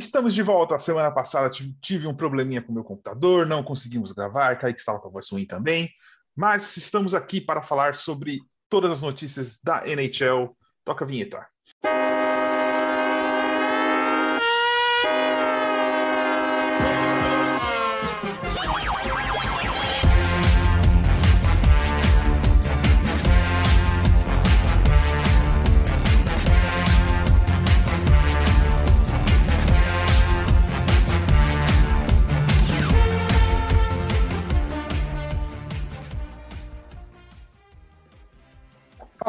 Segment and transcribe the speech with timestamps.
[0.00, 0.78] Estamos de volta.
[0.78, 1.50] Semana passada
[1.82, 5.28] tive um probleminha com o meu computador, não conseguimos gravar, Kaique estava com a voz
[5.28, 5.90] ruim também.
[6.34, 10.56] Mas estamos aqui para falar sobre todas as notícias da NHL.
[10.86, 11.46] Toca a vinheta.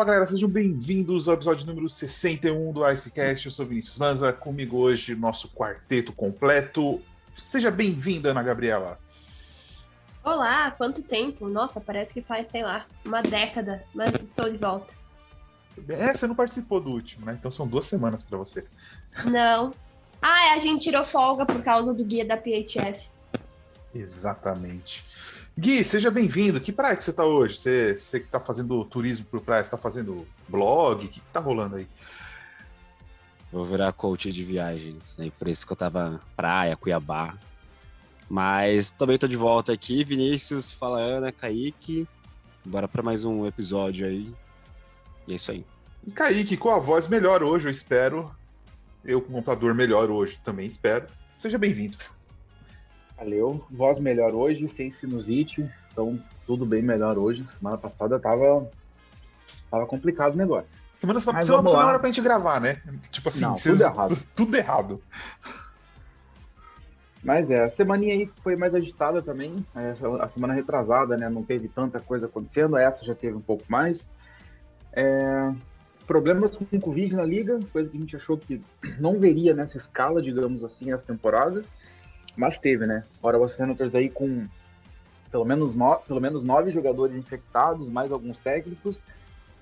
[0.02, 3.46] Fala galera, sejam bem-vindos ao episódio número 61 do Icecast.
[3.46, 7.00] Eu sou Vinícius Lanza, comigo hoje nosso quarteto completo.
[7.38, 9.00] Seja bem-vinda, Ana Gabriela.
[10.24, 11.48] Olá, quanto tempo?
[11.48, 14.92] Nossa, parece que faz, sei lá, uma década, mas estou de volta.
[15.88, 17.38] É, você não participou do último, né?
[17.40, 18.66] Então são duas semanas para você.
[19.26, 19.72] Não.
[20.20, 23.12] Ah, a gente tirou folga por causa do guia da PHF.
[23.94, 25.06] Exatamente.
[25.62, 26.60] Gui, seja bem-vindo.
[26.60, 27.56] Que praia que você está hoje?
[27.56, 31.06] Você, você que está fazendo turismo por praia, está fazendo blog?
[31.06, 31.88] O que, está rolando aí?
[33.52, 35.32] Vou virar coach de viagens, né?
[35.38, 37.38] por isso que eu tava praia, Cuiabá.
[38.28, 42.08] Mas também tô de volta aqui, Vinícius, fala Ana, Kaique.
[42.66, 44.34] Bora para mais um episódio aí.
[45.28, 45.64] E é isso aí.
[46.08, 48.36] E Kaique, com a voz melhor hoje, eu espero.
[49.06, 51.06] Eu com o computador melhor hoje, também espero.
[51.36, 52.00] Seja bem-vindo.
[53.22, 53.64] Valeu.
[53.70, 55.70] Voz melhor hoje, sem sinusite.
[55.92, 57.46] Então, tudo bem melhor hoje.
[57.56, 58.68] Semana passada tava,
[59.70, 60.72] tava complicado o negócio.
[60.98, 62.82] Semana, Mas semana passada era pra gente gravar, né?
[63.12, 64.18] Tipo assim, não, tudo errado.
[64.36, 65.02] Tudo errado.
[67.24, 69.64] Mas é, a semaninha aí foi mais agitada também.
[69.76, 71.30] É, a semana retrasada, né?
[71.30, 72.76] Não teve tanta coisa acontecendo.
[72.76, 74.10] Essa já teve um pouco mais.
[74.94, 75.54] É,
[76.08, 78.60] problemas com o Covid na liga, coisa que a gente achou que
[79.00, 81.64] não veria nessa escala, digamos assim, essa temporada
[82.36, 83.04] mas teve, né?
[83.22, 84.48] Ora, o Senators aí com
[85.32, 89.00] pelo menos, no, pelo menos nove jogadores infectados, mais alguns técnicos,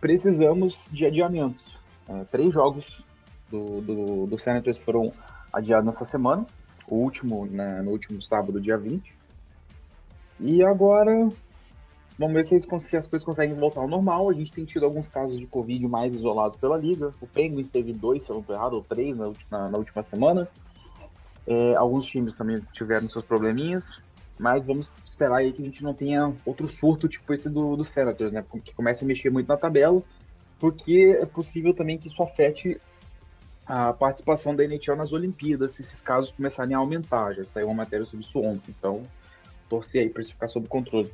[0.01, 1.77] precisamos de adiamentos.
[2.07, 3.03] É, três jogos
[3.49, 5.13] do, do, do Senators foram
[5.53, 6.45] adiados nessa semana,
[6.87, 9.13] o último né, no último sábado, dia 20.
[10.39, 11.29] E agora,
[12.17, 14.29] vamos ver se, se as coisas conseguem voltar ao normal.
[14.29, 17.13] A gente tem tido alguns casos de Covid mais isolados pela liga.
[17.21, 20.01] O Penguins teve dois, se eu não estou errado, ou três na, na, na última
[20.01, 20.47] semana.
[21.49, 23.99] É, alguns times também tiveram seus probleminhas,
[24.37, 27.83] mas vamos esperar aí que a gente não tenha outro surto tipo esse do, do
[27.83, 28.45] Senators, né?
[28.63, 29.99] Que comece a mexer muito na tabela,
[30.59, 32.79] porque é possível também que isso afete
[33.65, 37.33] a participação da NHL nas Olimpíadas, se esses casos começarem a aumentar.
[37.33, 39.07] Já saiu uma matéria sobre isso ontem, então
[39.67, 41.11] torcer aí para isso ficar sob controle.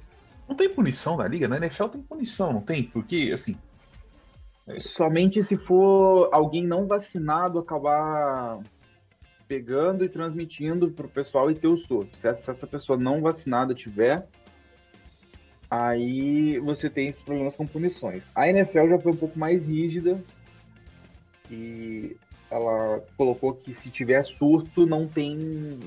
[0.50, 1.47] Não tem punição na liga?
[1.47, 2.84] Na NFL tem punição, não tem?
[2.84, 3.57] Porque, assim.
[4.67, 4.78] É...
[4.79, 8.59] Somente se for alguém não vacinado acabar
[9.48, 12.18] pegando e transmitindo para o pessoal e ter o surto.
[12.18, 14.28] Se essa, se essa pessoa não vacinada tiver,
[15.70, 18.26] aí você tem esses problemas com punições.
[18.36, 20.22] A NFL já foi um pouco mais rígida
[21.50, 22.16] e
[22.50, 25.38] ela colocou que se tiver surto não tem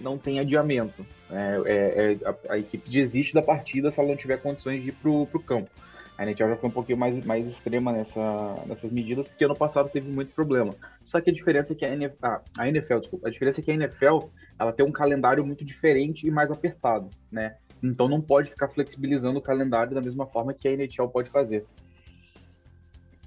[0.03, 1.05] não tem adiamento.
[1.31, 4.89] É, é, é a, a, equipe desiste da partida se ela não tiver condições de
[4.89, 5.71] ir para o campo.
[6.19, 8.21] A NHL já foi um pouquinho mais, mais extrema nessa,
[8.67, 10.75] nessas medidas, porque ano passado teve muito problema.
[11.05, 13.63] Só que a diferença é que a NFL, ah, a NFL, desculpa, a diferença é
[13.63, 14.27] que a NFL
[14.59, 17.55] ela tem um calendário muito diferente e mais apertado, né?
[17.81, 21.65] Então não pode ficar flexibilizando o calendário da mesma forma que a NHL pode fazer.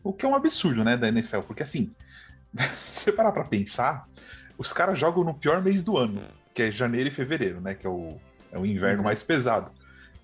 [0.04, 1.92] O que é um absurdo, né, da NFL, porque assim,
[2.86, 4.06] se você parar pra pensar,
[4.58, 6.22] os caras jogam no pior mês do ano,
[6.54, 7.74] que é janeiro e fevereiro, né?
[7.74, 8.18] Que é o,
[8.52, 9.06] é o inverno uhum.
[9.06, 9.72] mais pesado.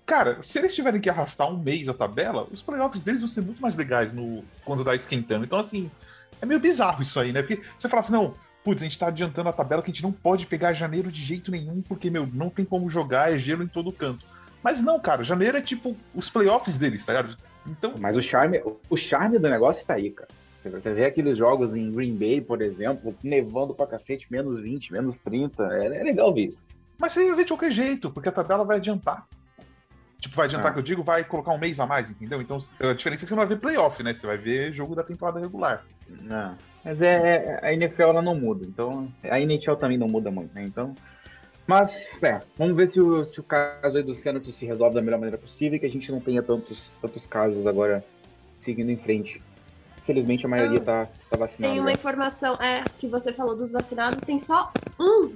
[0.08, 3.42] Cara, se eles tiverem que arrastar um mês a tabela, os playoffs deles vão ser
[3.42, 5.44] muito mais legais no quando tá esquentando.
[5.44, 5.90] Então, assim,
[6.40, 7.42] é meio bizarro isso aí, né?
[7.42, 10.02] Porque você fala assim, não, putz, a gente tá adiantando a tabela que a gente
[10.02, 13.62] não pode pegar janeiro de jeito nenhum, porque, meu, não tem como jogar, é gelo
[13.62, 14.24] em todo canto.
[14.62, 17.36] Mas não, cara, janeiro é tipo os playoffs deles, tá ligado?
[17.66, 17.92] Então...
[18.00, 20.30] Mas o charme, o charme do negócio tá aí, cara.
[20.64, 25.18] Você vê aqueles jogos em Green Bay, por exemplo, nevando pra cacete, menos 20, menos
[25.18, 25.64] 30.
[25.64, 26.62] É, é legal ver isso.
[26.96, 29.26] Mas você ia ver de qualquer jeito, porque a tabela vai adiantar.
[30.20, 30.72] Tipo, vai adiantar ah.
[30.72, 32.42] que eu digo, vai colocar um mês a mais, entendeu?
[32.42, 34.12] Então a diferença é que você não vai ver playoff, né?
[34.12, 35.84] Você vai ver jogo da temporada regular.
[36.08, 36.36] Não.
[36.36, 36.56] Ah.
[36.84, 40.54] Mas é, é, a NFL ela não muda, então a NHL também não muda muito,
[40.54, 40.64] né?
[40.64, 40.94] Então,
[41.66, 45.02] mas é, vamos ver se o, se o caso aí do Senator se resolve da
[45.02, 48.02] melhor maneira possível e que a gente não tenha tantos, tantos casos agora
[48.56, 49.42] seguindo em frente.
[50.06, 51.74] Felizmente a maioria tá, tá vacinada.
[51.74, 55.30] Tem uma informação, é, que você falou dos vacinados, tem só um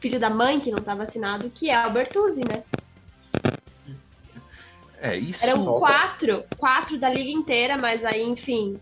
[0.00, 2.64] filho da mãe que não tá vacinado, que é o Bertuzzi, né?
[5.00, 5.44] É, isso.
[5.44, 8.78] Eram quatro, quatro da liga inteira, mas aí, enfim.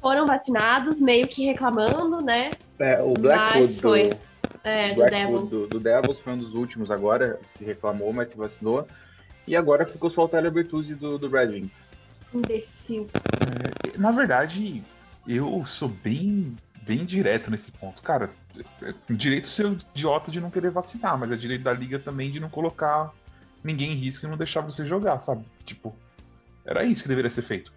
[0.00, 2.50] foram vacinados, meio que reclamando, né?
[2.78, 4.10] É, o Blackwood Mas foi.
[4.10, 4.16] do,
[4.64, 5.50] É, do Devils.
[5.50, 8.86] do, do Devils foi um dos últimos agora, que reclamou, mas se vacinou.
[9.46, 11.72] E agora ficou só o Tyler Bertuzzi do, do Red Wings.
[12.32, 13.08] Imbecil.
[13.96, 14.84] Na verdade,
[15.26, 18.02] eu sou bem, bem direto nesse ponto.
[18.02, 18.30] Cara,
[18.82, 22.38] é direito seu idiota de não querer vacinar, mas é direito da liga também de
[22.38, 23.12] não colocar
[23.62, 25.44] ninguém em risco e não deixar você jogar, sabe?
[25.64, 25.94] Tipo,
[26.64, 27.72] era isso que deveria ser feito.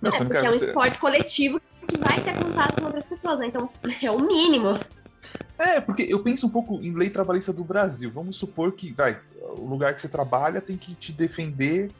[0.00, 2.80] Meu, É, você não porque quer é um você- esporte coletivo que vai ter contato
[2.80, 3.46] com outras pessoas, né?
[3.46, 3.68] Então,
[4.02, 4.78] é o mínimo.
[5.58, 8.10] É, porque eu penso um pouco em lei trabalhista do Brasil.
[8.10, 9.20] Vamos supor que, vai,
[9.56, 11.90] o lugar que você trabalha tem que te defender.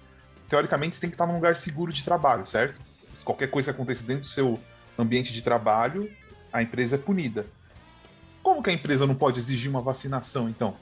[0.49, 2.75] Teoricamente, você tem que estar num lugar seguro de trabalho, certo?
[3.17, 4.59] Se qualquer coisa acontecer dentro do seu
[4.99, 6.11] ambiente de trabalho,
[6.53, 7.47] a empresa é punida.
[8.43, 10.77] Como que a empresa não pode exigir uma vacinação, então?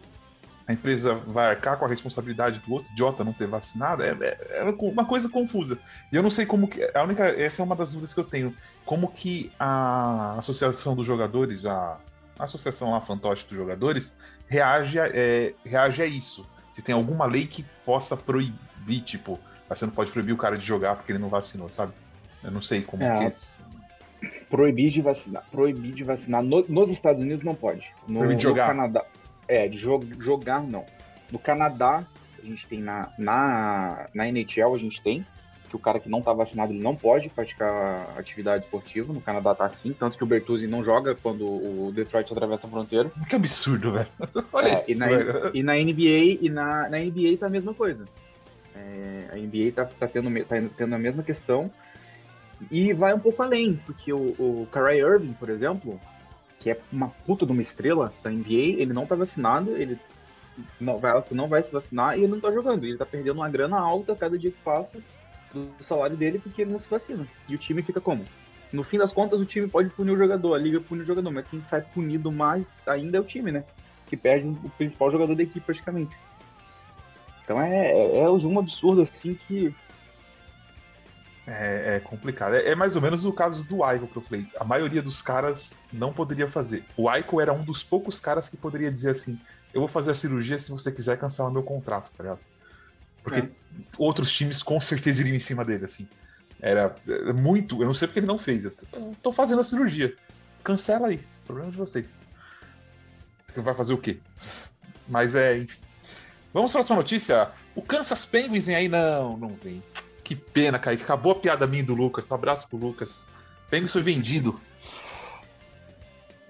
[0.71, 4.05] A empresa vai arcar com a responsabilidade do outro idiota não ter vacinado?
[4.05, 5.77] É, é- é uma coisa confusa.
[6.13, 6.81] E eu não sei como que.
[6.95, 7.25] A única.
[7.25, 8.55] Essa é uma das dúvidas que eu tenho.
[8.85, 11.99] Como que a Associação dos Jogadores, a,
[12.39, 16.47] a associação lá, fantoche dos jogadores, reage a, é, reage a isso.
[16.73, 20.65] Se tem alguma lei que possa proibir, tipo, você não pode proibir o cara de
[20.65, 21.93] jogar porque ele não vacinou, sabe?
[22.45, 24.31] Eu não sei como É, que é.
[24.49, 25.45] Proibir de vacinar.
[25.51, 26.45] Proibir de vacinar.
[26.45, 27.91] No- nos Estados Unidos não pode.
[28.07, 28.69] No, Proibir de jogar.
[28.69, 29.05] No Canadá.
[29.51, 30.85] É, de jo- jogar não.
[31.33, 32.05] No Canadá,
[32.43, 35.27] a gente tem na, na, na NHL, a gente tem
[35.69, 39.13] que o cara que não tá vacinado ele não pode praticar atividade esportiva.
[39.13, 42.71] No Canadá tá assim, tanto que o Bertuzzi não joga quando o Detroit atravessa a
[42.71, 43.09] fronteira.
[43.29, 44.09] Que absurdo, velho.
[44.53, 45.51] Olha É, e, isso, na, velho.
[45.55, 48.05] e na NBA, e na, na NBA tá a mesma coisa.
[48.75, 51.71] É, a NBA tá, tá, tendo, tá tendo a mesma questão.
[52.69, 56.01] E vai um pouco além, porque o, o Kyrie Irving, por exemplo,
[56.61, 59.99] que é uma puta de uma estrela da NBA, ele não tá vacinado, ele
[60.79, 62.85] não vai, não vai se vacinar e ele não tá jogando.
[62.85, 64.99] Ele tá perdendo uma grana alta cada dia que passa
[65.53, 67.27] do salário dele porque ele não se vacina.
[67.49, 68.25] E o time fica como?
[68.73, 71.33] No fim das contas, o time pode punir o jogador, a liga pune o jogador,
[71.33, 73.65] mas quem sai punido mais ainda é o time, né?
[74.11, 76.19] que perde o principal jogador da equipe praticamente.
[77.45, 79.75] Então é, é, é um absurdo assim que.
[81.47, 82.55] É, é complicado.
[82.55, 84.47] É, é mais ou menos o caso do Aiko que eu falei.
[84.59, 86.85] A maioria dos caras não poderia fazer.
[86.97, 89.41] O Aiko era um dos poucos caras que poderia dizer assim:
[89.75, 92.41] eu vou fazer a cirurgia se você quiser cancelar meu contrato, tá ligado?
[93.23, 93.49] Porque É.
[93.99, 96.09] outros times com certeza iriam em cima dele, assim.
[96.61, 97.81] Era é, muito.
[97.83, 98.65] Eu não sei porque ele não fez.
[98.67, 98.73] Eu
[99.23, 100.15] tô- fazendo a cirurgia.
[100.63, 101.21] Cancela aí.
[101.47, 102.19] Problema de vocês.
[103.47, 104.19] Você vai fazer o quê?
[105.09, 105.79] Mas é, enfim.
[106.53, 107.51] Vamos para a próxima notícia.
[107.75, 108.89] O Kansas Penguins vem aí?
[108.89, 109.83] Não, não vem.
[110.31, 111.03] Que pena, Kaique.
[111.03, 112.31] Acabou a piada minha do Lucas.
[112.31, 113.27] Um abraço pro Lucas.
[113.69, 114.61] Penguins foi vendido.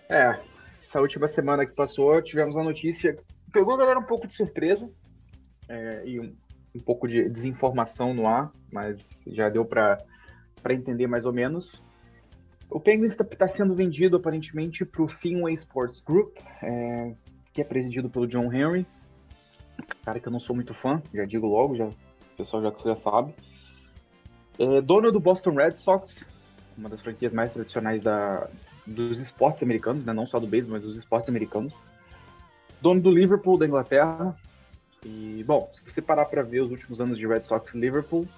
[0.06, 0.38] É,
[0.86, 3.16] essa última semana que passou, tivemos a notícia.
[3.50, 4.92] Pegou a galera um pouco de surpresa
[5.66, 6.36] é, e um,
[6.74, 10.04] um pouco de desinformação no ar, mas já deu para
[10.68, 11.82] entender mais ou menos.
[12.68, 17.14] O Penguins está sendo vendido aparentemente para o Finway Sports Group, é,
[17.50, 18.86] que é presidido pelo John Henry,
[20.04, 21.96] cara que eu não sou muito fã, já digo logo, já, o
[22.36, 23.34] pessoal já, já sabe.
[24.60, 26.22] É, dono do Boston Red Sox,
[26.76, 28.46] uma das franquias mais tradicionais da,
[28.86, 30.12] dos esportes americanos, né?
[30.12, 31.74] não só do beisebol, mas dos esportes americanos.
[32.78, 34.36] Dono do Liverpool da Inglaterra.
[35.02, 38.28] E, bom, se você parar para ver os últimos anos de Red Sox e Liverpool,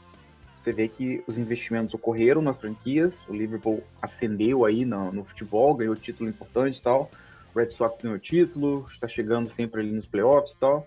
[0.61, 5.75] você vê que os investimentos ocorreram nas franquias, o Liverpool ascendeu aí no, no futebol,
[5.75, 7.11] ganhou título importante e tal.
[7.53, 10.87] O Red Sox ganhou título, está chegando sempre ali nos playoffs e tal.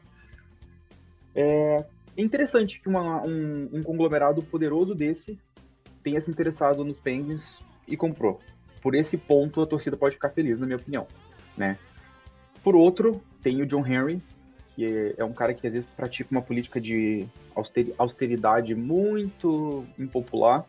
[1.36, 1.84] É
[2.22, 5.38] interessante que uma- um, um conglomerado poderoso desse
[6.04, 7.44] tenha se interessado nos Penguins
[7.88, 8.40] e comprou.
[8.82, 11.08] Por esse ponto, a torcida pode ficar feliz, na minha opinião,
[11.58, 11.78] né?
[12.64, 14.22] Por outro, tem o John Henry,
[14.76, 19.86] que é, é um cara que às vezes pratica uma política de austeri- austeridade muito
[19.98, 20.66] impopular.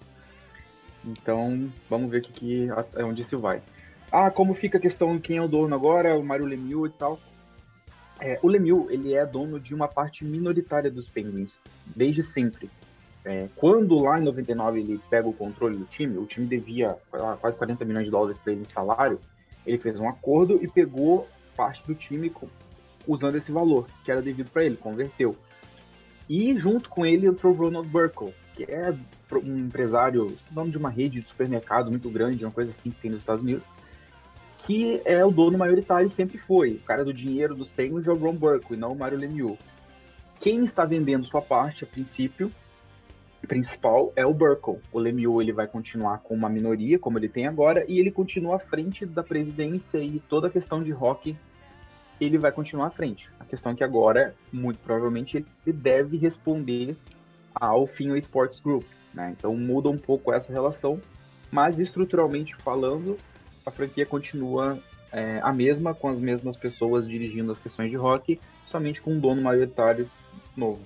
[1.05, 3.63] Então, vamos ver o que, que é onde isso vai.
[4.11, 6.99] Ah, como fica a questão de quem é o dono agora, o Mário Lemieux e
[6.99, 7.19] tal.
[8.21, 12.71] É, o Lemieux, ele é dono de uma parte minoritária dos Penguins, desde sempre.
[13.25, 17.37] É, quando lá em 99 ele pega o controle do time, o time devia ah,
[17.41, 19.21] quase 40 milhões de dólares para ele em salário,
[19.67, 22.49] ele fez um acordo e pegou parte do time com-
[23.07, 25.37] usando esse valor, que era devido para ele, converteu.
[26.29, 28.95] E junto com ele entrou o Ronald Burkle, que é
[29.35, 33.11] um empresário, dono de uma rede de supermercados muito grande, uma coisa assim que tem
[33.11, 33.65] nos Estados Unidos,
[34.67, 36.73] que é o dono maioritário sempre foi.
[36.73, 39.57] O cara do dinheiro dos Penguins é o Ron Burkle, e não o Mario Lemieux.
[40.41, 42.51] Quem está vendendo sua parte, a princípio,
[43.47, 44.81] principal é o Burkle.
[44.93, 48.57] O Lemieux ele vai continuar com uma minoria, como ele tem agora, e ele continua
[48.57, 51.39] à frente da presidência e toda a questão de hockey
[52.21, 53.31] ele vai continuar à frente.
[53.39, 56.97] A questão é que agora, muito provavelmente, ele deve responder
[57.55, 58.85] ao Finway Sports Group.
[59.15, 59.33] Né?
[59.37, 61.01] Então muda um pouco essa relação.
[61.53, 63.17] mas estruturalmente falando,
[63.67, 64.79] a franquia continua
[65.13, 69.21] é, a mesma, com as mesmas pessoas dirigindo as questões de rock, somente com um
[69.21, 70.09] dono maioritário
[70.57, 70.81] novo.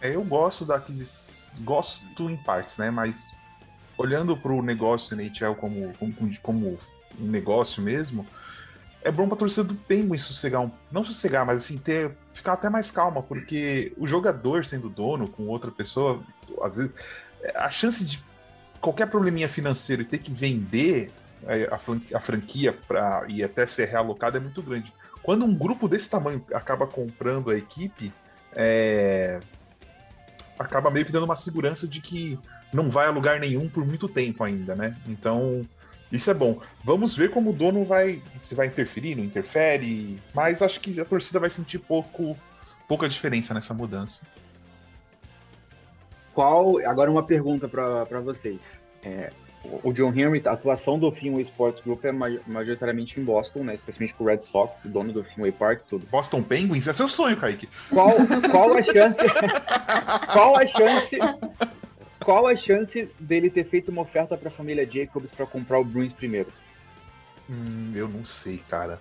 [0.00, 2.90] É, eu gosto da aquisição, gosto em partes, né?
[2.90, 3.34] Mas
[3.96, 6.78] olhando para o negócio NHL como, como, como
[7.18, 8.24] um negócio mesmo,
[9.02, 12.70] é bom para torcida do Penguin sossegar, um, não sossegar, mas assim, ter, ficar até
[12.70, 16.22] mais calma, porque o jogador sendo dono com outra pessoa,
[16.62, 16.92] às vezes,
[17.56, 18.22] a chance de
[18.80, 21.10] qualquer probleminha financeiro e ter que vender
[22.12, 24.92] a franquia para e até ser realocado é muito grande.
[25.22, 28.12] Quando um grupo desse tamanho acaba comprando a equipe,
[28.54, 29.40] é,
[30.58, 32.38] acaba meio que dando uma segurança de que
[32.72, 34.96] não vai a lugar nenhum por muito tempo ainda, né?
[35.06, 35.66] Então,
[36.10, 36.60] isso é bom.
[36.82, 38.22] Vamos ver como o dono vai.
[38.38, 40.20] Se vai interferir, não interfere.
[40.34, 42.36] Mas acho que a torcida vai sentir pouco,
[42.86, 44.26] pouca diferença nessa mudança.
[46.34, 46.78] Qual.
[46.86, 48.60] Agora uma pergunta para vocês.
[49.02, 49.30] É,
[49.64, 53.74] o John Henry, a atuação do Fenway Sports Group é majoritariamente em Boston, né?
[53.74, 56.06] Especialmente com o Red Sox, o dono do Fenway Park, tudo.
[56.06, 57.68] Boston Penguins é seu sonho, Kaique.
[57.90, 58.10] Qual,
[58.50, 59.18] qual a chance?
[60.32, 61.18] qual a chance?
[62.24, 65.84] Qual a chance dele ter feito uma oferta para a família Jacobs para comprar o
[65.84, 66.48] Bruins primeiro?
[67.48, 69.00] Hum, eu não sei, cara.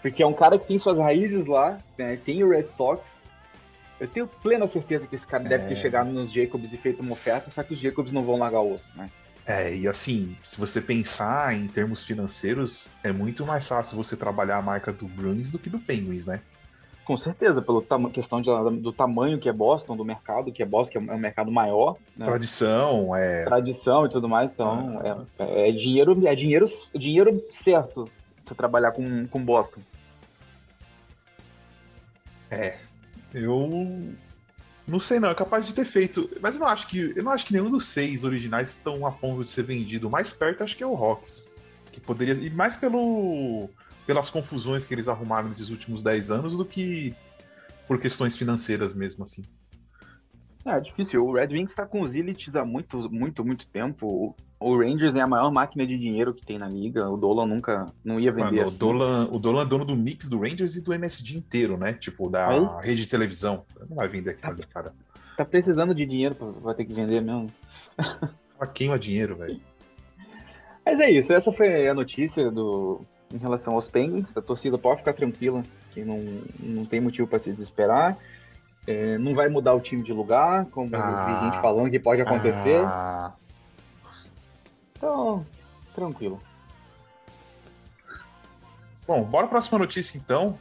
[0.00, 2.16] Porque é um cara que tem suas raízes lá, né?
[2.24, 3.02] tem o Red Sox,
[4.00, 5.48] eu tenho plena certeza que esse cara é...
[5.48, 5.76] deve ter é.
[5.76, 8.74] chegado nos Jacobs e feito uma oferta, só que os Jacobs não vão largar o
[8.74, 9.10] osso, né?
[9.46, 14.58] É, e assim, se você pensar em termos financeiros, é muito mais fácil você trabalhar
[14.58, 16.42] a marca do Bruins do que do Penguins, né?
[17.02, 18.50] Com certeza, pela questão de,
[18.80, 21.96] do tamanho que é Boston, do mercado, que é Boston, que é um mercado maior.
[22.14, 22.26] Né?
[22.26, 23.46] Tradição, é.
[23.46, 25.24] Tradição e tudo mais, então ah.
[25.38, 28.04] é, é, dinheiro, é dinheiro, dinheiro certo
[28.44, 29.80] você trabalhar com, com Boston.
[32.50, 32.76] É,
[33.32, 34.14] eu
[34.86, 37.32] não sei não, é capaz de ter feito, mas eu não acho que eu não
[37.32, 40.08] acho que nenhum dos seis originais estão a ponto de ser vendido.
[40.08, 41.54] mais perto acho que é o Rocks,
[41.92, 43.68] que poderia e mais pelo
[44.06, 47.14] pelas confusões que eles arrumaram nesses últimos dez anos do que
[47.86, 49.44] por questões financeiras mesmo assim.
[50.64, 51.24] É, difícil.
[51.24, 54.34] O Red Wings está com os Elites há muito, muito, muito tempo.
[54.60, 57.08] O Rangers é a maior máquina de dinheiro que tem na liga.
[57.08, 58.74] O Dolan nunca não ia vender Mano, assim.
[58.74, 61.92] O Dolan, o Dolan é dono do mix do Rangers e do MSG inteiro, né?
[61.92, 62.86] Tipo, da Aí?
[62.86, 63.64] rede de televisão.
[63.88, 64.92] Não vai vender aquilo ali, cara.
[65.36, 67.46] Tá precisando de dinheiro, vai ter que vender mesmo.
[68.58, 69.60] Só queima dinheiro, velho.
[70.84, 74.36] Mas é isso, essa foi a notícia do em relação aos Penguins.
[74.36, 75.62] A torcida pode ficar tranquila,
[75.92, 76.18] que não,
[76.58, 78.16] não tem motivo para se desesperar.
[78.86, 82.22] É, não vai mudar o time de lugar, como ah, vi gente falando que pode
[82.22, 82.80] acontecer.
[82.82, 83.34] Ah,
[84.98, 85.46] então,
[85.94, 86.42] tranquilo.
[89.06, 90.58] Bom, bora para a próxima notícia então.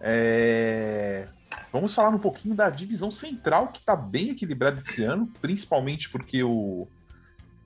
[0.00, 1.28] É...
[1.70, 6.42] Vamos falar um pouquinho da divisão central, que está bem equilibrada esse ano, principalmente porque
[6.42, 6.86] o,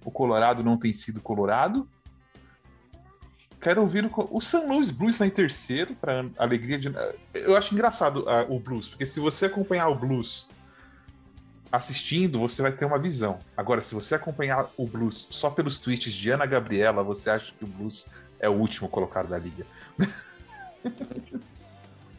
[0.02, 1.86] o Colorado não tem sido Colorado.
[3.60, 6.90] Quero ouvir o, o San Luis Blues está em terceiro, para alegria de.
[7.34, 10.48] Eu acho engraçado uh, o Blues, porque se você acompanhar o Blues
[11.70, 13.38] assistindo, você vai ter uma visão.
[13.56, 17.64] Agora, se você acompanhar o Blues só pelos tweets de Ana Gabriela, você acha que
[17.64, 18.10] o Blues
[18.40, 19.66] é o último colocado da liga.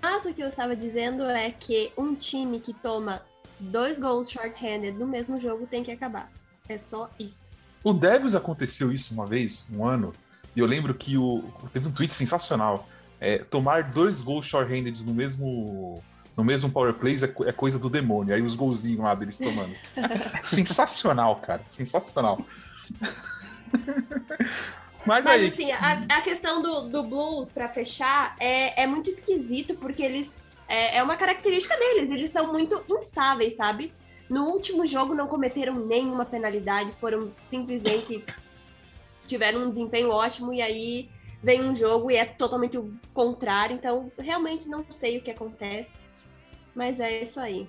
[0.01, 3.21] Mas o que eu estava dizendo é que um time que toma
[3.59, 6.31] dois gols short-handed no mesmo jogo tem que acabar.
[6.67, 7.49] É só isso.
[7.83, 10.13] O Devils aconteceu isso uma vez, um ano,
[10.55, 12.87] e eu lembro que o teve um tweet sensacional.
[13.21, 16.01] É, tomar dois gols short-handed no mesmo
[16.39, 18.33] no mesmo power plays é, é, coisa do demônio.
[18.33, 19.75] Aí os golzinhos lá deles tomando.
[20.41, 21.61] Sensacional, cara.
[21.69, 22.39] Sensacional.
[25.05, 25.49] Mas, Mas aí...
[25.49, 30.49] assim, a, a, questão do, do blues, para fechar, é, é muito esquisito, porque eles.
[30.69, 33.93] É, é uma característica deles, eles são muito instáveis, sabe?
[34.29, 38.23] No último jogo não cometeram nenhuma penalidade, foram simplesmente.
[39.27, 41.09] tiveram um desempenho ótimo, e aí
[41.43, 43.75] vem um jogo e é totalmente o contrário.
[43.75, 46.08] Então, realmente não sei o que acontece.
[46.75, 47.67] Mas é isso aí.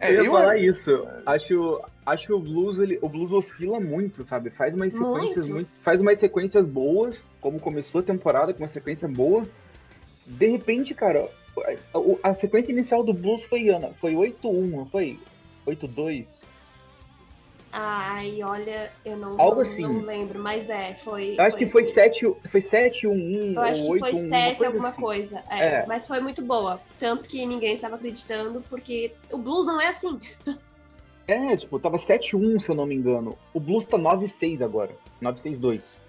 [0.00, 0.90] É, eu ia falar isso.
[1.26, 4.50] Acho, acho que o blues, ele, o blues oscila muito, sabe?
[4.50, 5.54] Faz umas sequências muito.
[5.54, 5.70] muito.
[5.82, 9.42] faz umas sequências boas, como começou a temporada com uma sequência boa.
[10.26, 11.28] De repente, cara,
[12.22, 15.18] a, a sequência inicial do blues foi Ana, foi 8-1, não foi?
[15.66, 16.26] 8-2.
[17.72, 19.82] Ai, olha, eu não, Algo assim.
[19.82, 21.36] não lembro, mas é, foi.
[21.38, 24.64] Eu acho foi que foi 7, foi 7 1 1 Eu acho que foi 7
[24.64, 25.00] alguma assim.
[25.00, 25.44] coisa.
[25.48, 26.80] É, é, mas foi muito boa.
[26.98, 30.20] Tanto que ninguém estava acreditando, porque o blues não é assim.
[31.28, 33.38] É, tipo, tava 7 1 se eu não me engano.
[33.54, 34.90] O blues tá 9 6 agora.
[35.20, 36.00] 9 6 2.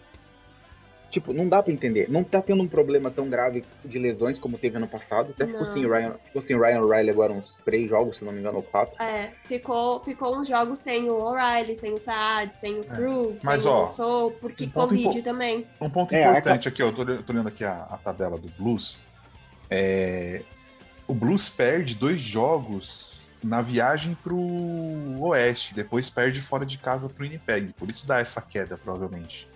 [1.11, 2.09] Tipo, não dá pra entender.
[2.09, 5.31] Não tá tendo um problema tão grave de lesões como teve ano passado.
[5.35, 5.73] Até ficou Não.
[5.73, 8.63] sem, Ryan, ficou sem Ryan O'Reilly agora uns três jogos, se não me engano, ou
[8.63, 8.95] quatro.
[9.03, 13.39] É, ficou, ficou uns jogos sem o O'Reilly, sem o Saad, sem o Cruz, É.
[13.43, 15.67] Mas, sem ó, o porque um Covid impo- também.
[15.79, 18.37] Um ponto É, importante aqui, ó, eu tô, eu tô lendo aqui a, a tabela
[18.39, 18.99] do Blues.
[19.69, 20.41] É,
[21.07, 24.37] o Blues perde dois jogos na viagem pro
[25.19, 27.73] Oeste, depois perde fora de casa pro Winnipeg.
[27.73, 29.47] Por isso dá essa queda, provavelmente.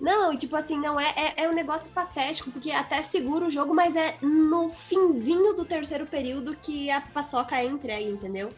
[0.00, 3.50] Não, e tipo assim, não é, é, é um negócio patético, porque até segura o
[3.50, 8.50] jogo, mas é no finzinho do terceiro período que a paçoca entra aí, entendeu?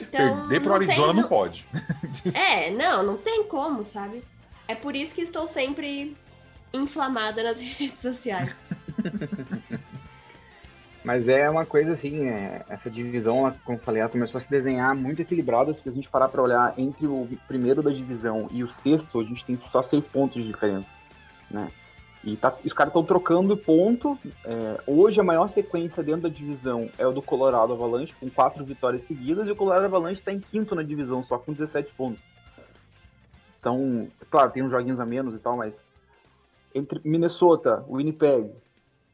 [0.00, 1.64] Então, Perder pro não Arizona não pode.
[2.34, 4.22] É, não, não tem como, sabe?
[4.68, 6.16] É por isso que estou sempre
[6.72, 8.54] inflamada nas redes sociais.
[11.04, 14.96] Mas é uma coisa assim, é, essa divisão, como falei, ela começou a se desenhar
[14.96, 15.74] muito equilibrada.
[15.74, 19.22] Se a gente parar para olhar entre o primeiro da divisão e o sexto, a
[19.22, 20.88] gente tem só seis pontos de diferença,
[21.50, 21.68] né?
[22.24, 24.18] E tá- os caras estão trocando ponto.
[24.46, 28.64] É, hoje a maior sequência dentro da divisão é o do Colorado Avalanche, com quatro
[28.64, 32.22] vitórias seguidas, e o Colorado Avalanche está em quinto na divisão, só com 17 pontos.
[33.60, 35.82] Então, claro, tem uns joguinhos a menos e tal, mas
[36.74, 38.50] entre Minnesota, Winnipeg,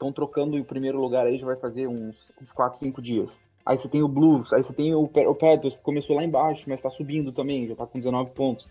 [0.01, 3.37] estão trocando o primeiro lugar aí, já vai fazer uns, uns 4, 5 dias.
[3.65, 6.81] Aí você tem o Blues, aí você tem o, o que começou lá embaixo, mas
[6.81, 8.67] tá subindo também, já tá com 19 pontos.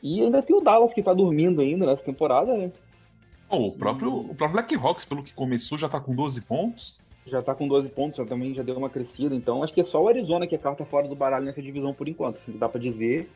[0.00, 2.72] E ainda tem o Dallas, que tá dormindo ainda nessa temporada, né?
[3.50, 7.00] Bom, o próprio, o próprio Blackhawks, pelo que começou, já tá com 12 pontos.
[7.26, 9.34] Já tá com 12 pontos, já também já deu uma crescida.
[9.34, 11.92] Então acho que é só o Arizona que é carta fora do baralho nessa divisão
[11.92, 12.38] por enquanto.
[12.38, 13.28] Assim, dá pra dizer.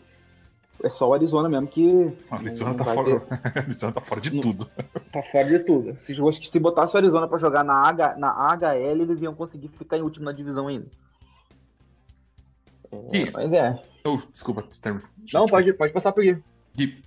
[0.85, 1.83] É só o Arizona mesmo que.
[1.83, 4.67] O Arizona, não tá fora, ter- Arizona tá fora de Não- tudo.
[5.11, 5.97] tá fora de tudo.
[6.01, 9.21] Se, eu acho que se botasse o Arizona pra jogar na, H, na AHL, eles
[9.23, 10.87] iam conseguir ficar em último na divisão ainda.
[12.93, 13.83] É, E- mas é.
[14.05, 15.01] Oh, desculpa, termo.
[15.33, 16.43] Não, pode, pode passar por aqui.
[16.77, 17.03] Gui,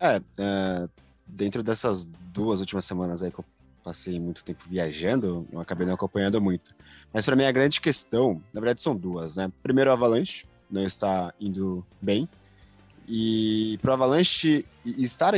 [0.00, 0.88] É, é,
[1.26, 3.44] dentro dessas duas últimas semanas aí que eu
[3.84, 6.74] passei muito tempo viajando, eu acabei não acompanhando muito.
[7.12, 9.50] Mas para mim a grande questão, na verdade são duas, né?
[9.62, 12.28] Primeiro o Avalanche não está indo bem.
[13.08, 15.34] E pro Avalanche estar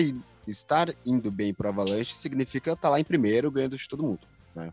[0.46, 4.20] estar indo bem pro Avalanche significa estar lá em primeiro ganhando de todo mundo,
[4.54, 4.72] né?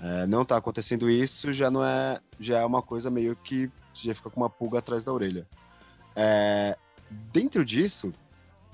[0.00, 4.14] É, não tá acontecendo isso, já não é, já é uma coisa meio que já
[4.14, 5.46] fica com uma pulga atrás da orelha.
[6.14, 6.76] É,
[7.32, 8.12] dentro disso,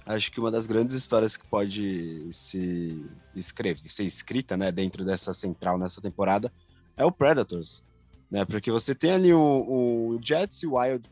[0.05, 3.03] acho que uma das grandes histórias que pode se
[3.35, 6.53] escrever, ser escrita, né, dentro dessa central nessa temporada
[6.97, 7.83] é o Predators,
[8.31, 8.45] né?
[8.45, 9.39] Porque você tem ali o,
[10.17, 11.09] o Jets e o Wild,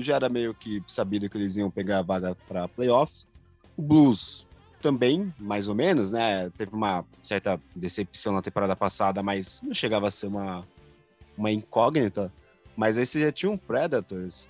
[0.00, 3.28] já era meio que sabido que eles iam pegar a vaga para playoffs.
[3.76, 4.46] O Blues
[4.82, 6.50] também, mais ou menos, né?
[6.50, 10.64] Teve uma certa decepção na temporada passada, mas não chegava a ser uma,
[11.36, 12.32] uma incógnita.
[12.76, 14.48] Mas aí você já tinha um Predators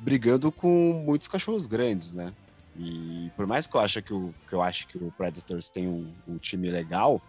[0.00, 2.32] brigando com muitos cachorros grandes, né?
[2.76, 5.88] E por mais que eu ache que o que eu acho que o Predators tem
[5.88, 7.20] um, um time legal,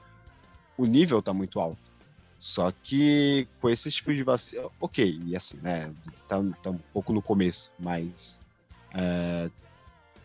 [0.78, 1.88] o nível tá muito alto.
[2.39, 5.93] Só que com esse tipo de vacilo, ok, e assim, né?
[6.28, 8.39] Tá, tá um pouco no começo, mas
[8.93, 9.52] é,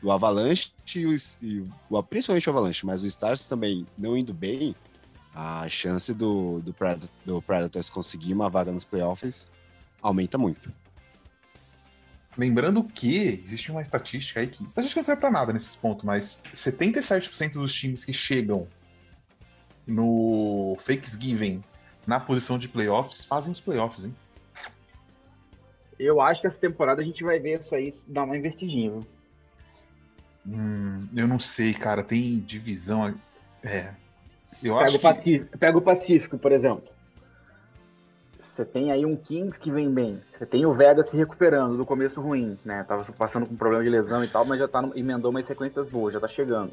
[0.00, 4.32] o Avalanche e o, e o- principalmente o Avalanche, mas o Stars também não indo
[4.32, 4.76] bem,
[5.34, 6.72] a chance do, do,
[7.26, 9.50] do Predators conseguir uma vaga nos playoffs
[10.00, 10.72] aumenta muito.
[12.38, 14.62] Lembrando que existe uma estatística aí que.
[14.64, 18.68] Estatística não serve pra nada nesses pontos, mas 77% dos times que chegam
[19.86, 21.62] no Fakesgiven
[22.06, 24.14] na posição de playoffs fazem os playoffs, hein?
[25.98, 28.90] Eu acho que essa temporada a gente vai ver isso aí dar uma invertidinha.
[28.90, 29.06] viu?
[30.46, 32.02] Hum, eu não sei, cara.
[32.02, 33.14] Tem divisão.
[33.62, 33.94] É.
[34.62, 35.02] Eu Pega acho o, que.
[35.02, 36.92] Pacífico, pega o Pacífico, por exemplo.
[38.38, 40.20] Você tem aí um Kings que vem bem.
[40.32, 42.84] Você tem o Vegas se recuperando do começo ruim, né?
[42.84, 45.88] Tava passando com problema de lesão e tal, mas já tá no, emendou umas sequências
[45.88, 46.72] boas, já tá chegando.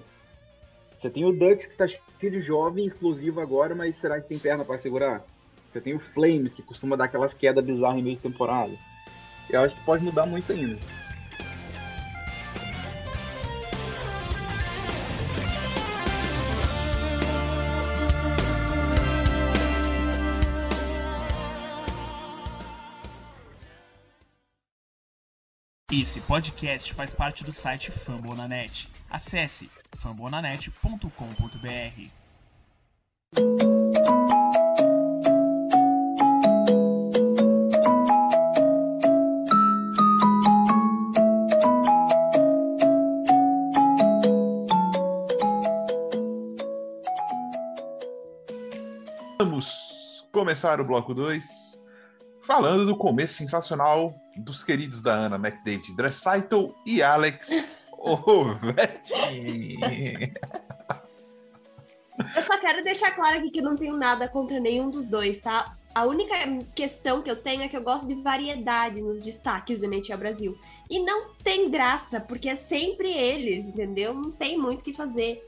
[1.02, 4.38] Você tem o Ducks que tá cheio de jovem, explosivo agora, mas será que tem
[4.38, 5.26] perna para segurar?
[5.68, 8.72] Você tem o Flames que costuma dar aquelas quedas bizarras em meio de temporada.
[9.50, 10.78] Eu acho que pode mudar muito ainda.
[25.92, 29.01] Esse podcast faz parte do site Fambonanet.
[29.12, 32.10] Acesse fambonanet.com.br.
[49.38, 51.84] Vamos começar o bloco 2
[52.44, 60.34] falando do começo sensacional dos queridos da Ana McDavid, Dressaitl e Alex Ô, Vete!
[62.36, 65.40] Eu só quero deixar claro aqui que eu não tenho nada contra nenhum dos dois,
[65.42, 65.76] tá?
[65.94, 66.36] A única
[66.76, 70.58] questão que eu tenho é que eu gosto de variedade nos destaques do NHL Brasil.
[70.90, 74.14] E não tem graça, porque é sempre eles, entendeu?
[74.14, 75.46] Não tem muito o que fazer.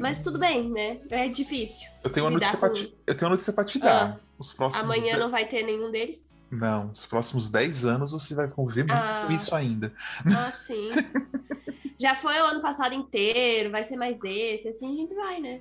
[0.00, 0.98] Mas tudo bem, né?
[1.10, 1.86] É difícil.
[2.02, 4.18] Eu tenho uma notícia, pra com- te, eu tenho uma notícia pra te dar.
[4.38, 6.34] Os próximos Amanhã de- não vai ter nenhum deles?
[6.50, 9.24] Não, os próximos 10 anos você vai conviver muito Ah.
[9.26, 9.92] com isso ainda.
[10.26, 10.88] Ah, sim.
[11.98, 15.60] Já foi o ano passado inteiro, vai ser mais esse, assim a gente vai, né?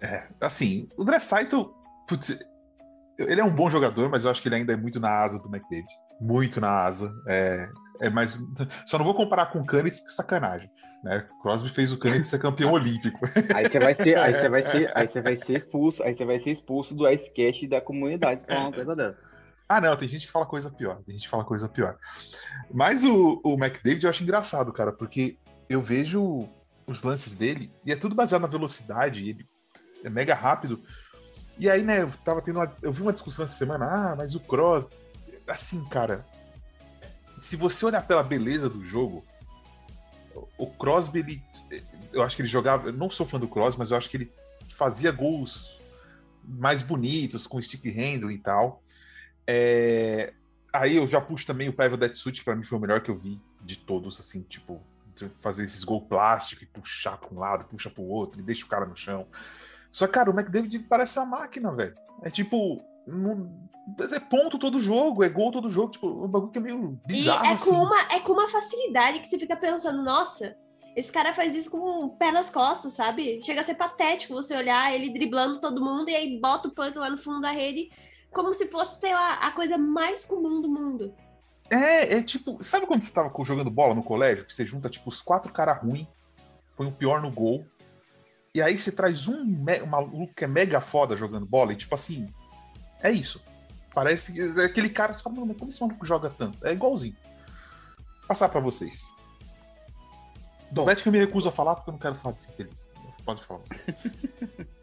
[0.00, 1.74] É, assim, o Dressaito,
[2.06, 2.38] putz,
[3.18, 5.38] ele é um bom jogador, mas eu acho que ele ainda é muito na asa
[5.38, 5.88] do McDavid.
[6.20, 7.12] Muito na asa.
[7.26, 7.68] É,
[8.00, 8.38] é mais.
[8.86, 10.70] Só não vou comparar com o Canitz, porque é sacanagem.
[11.02, 11.26] Né?
[11.42, 13.20] Crosby fez o Canitz ser campeão olímpico.
[13.54, 16.24] Aí você vai ser, aí você vai ser, aí você vai ser expulso, aí você
[16.24, 19.27] vai ser expulso do Icecast e da comunidade pra uma coisa dessa.
[19.68, 20.96] Ah, não, tem gente que fala coisa pior.
[21.04, 21.98] Tem gente que fala coisa pior.
[22.72, 26.48] Mas o, o McDavid eu acho engraçado, cara, porque eu vejo
[26.86, 29.46] os lances dele e é tudo baseado na velocidade, ele
[30.02, 30.82] é mega rápido.
[31.58, 34.34] E aí, né, eu tava tendo uma, eu vi uma discussão essa semana, ah, mas
[34.34, 34.86] o Cross,
[35.46, 36.24] assim, cara,
[37.40, 39.24] se você olhar pela beleza do jogo,
[40.56, 41.42] o Crosby, ele,
[42.12, 44.16] eu acho que ele jogava, eu não sou fã do Crosby, mas eu acho que
[44.16, 44.32] ele
[44.70, 45.78] fazia gols
[46.44, 48.82] mais bonitos, com stick handling e tal.
[49.50, 50.34] É,
[50.72, 53.10] Aí eu já puxo também o Pavel Detsuit, que pra mim foi o melhor que
[53.10, 54.80] eu vi de todos, assim, tipo,
[55.40, 58.68] fazer esses gols plásticos e puxar pra um lado, puxa pro outro, e deixa o
[58.68, 59.26] cara no chão.
[59.90, 61.94] Só que, cara, o McDavid parece uma máquina, velho.
[62.22, 62.78] É tipo,
[64.14, 67.44] é ponto todo jogo, é gol todo jogo, tipo, um bagulho que é meio bizarro,
[67.44, 67.70] e é assim.
[67.70, 70.54] com, uma, é com uma facilidade que você fica pensando, nossa,
[70.94, 73.40] esse cara faz isso com o pé nas costas, sabe?
[73.42, 76.96] Chega a ser patético você olhar ele driblando todo mundo e aí bota o puck
[76.98, 77.88] lá no fundo da rede
[78.32, 81.14] como se fosse, sei lá, a coisa mais comum do mundo.
[81.70, 85.08] É, é tipo, sabe quando você tava jogando bola no colégio, que você junta tipo
[85.08, 86.06] os quatro caras ruins,
[86.76, 87.66] põe o pior no gol,
[88.54, 91.94] e aí você traz um, um maluco que é mega foda jogando bola, e tipo
[91.94, 92.26] assim,
[93.02, 93.42] é isso.
[93.94, 96.66] Parece que é aquele cara, você fala, mano, mas como esse maluco joga tanto?
[96.66, 97.16] É igualzinho.
[98.26, 99.12] Passar pra vocês.
[100.70, 102.90] Bet que eu me recuso a falar porque eu não quero falar desse infeliz.
[103.24, 103.86] Pode falar vocês.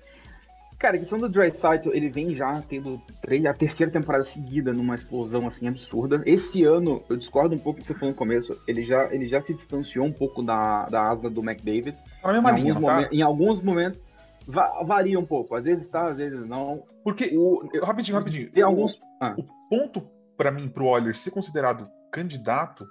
[0.78, 4.94] Cara, a questão do Dreisaitl, ele vem já tendo três, a terceira temporada seguida numa
[4.96, 6.22] explosão assim absurda.
[6.26, 9.28] Esse ano, eu discordo um pouco do que você falou no começo, ele já, ele
[9.28, 11.98] já se distanciou um pouco da, da asa do McDavid.
[12.26, 12.96] Mesma em, linha, alguns tá?
[12.96, 14.04] momen- em alguns momentos
[14.46, 16.84] va- varia um pouco, às vezes tá, às vezes não.
[17.04, 18.52] Porque, O, eu- rapidinho, rapidinho.
[18.52, 19.00] tem o- alguns.
[19.22, 20.04] Ah, o ponto
[20.38, 22.86] pra mim pro Oilers ser considerado candidato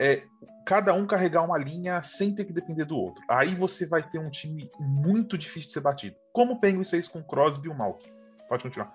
[0.00, 0.22] é
[0.64, 3.22] cada um carregar uma linha sem ter que depender do outro.
[3.28, 6.16] Aí você vai ter um time muito difícil de ser batido.
[6.32, 8.08] Como o Penguins fez com o Crosby e o Malk.
[8.48, 8.94] Pode continuar.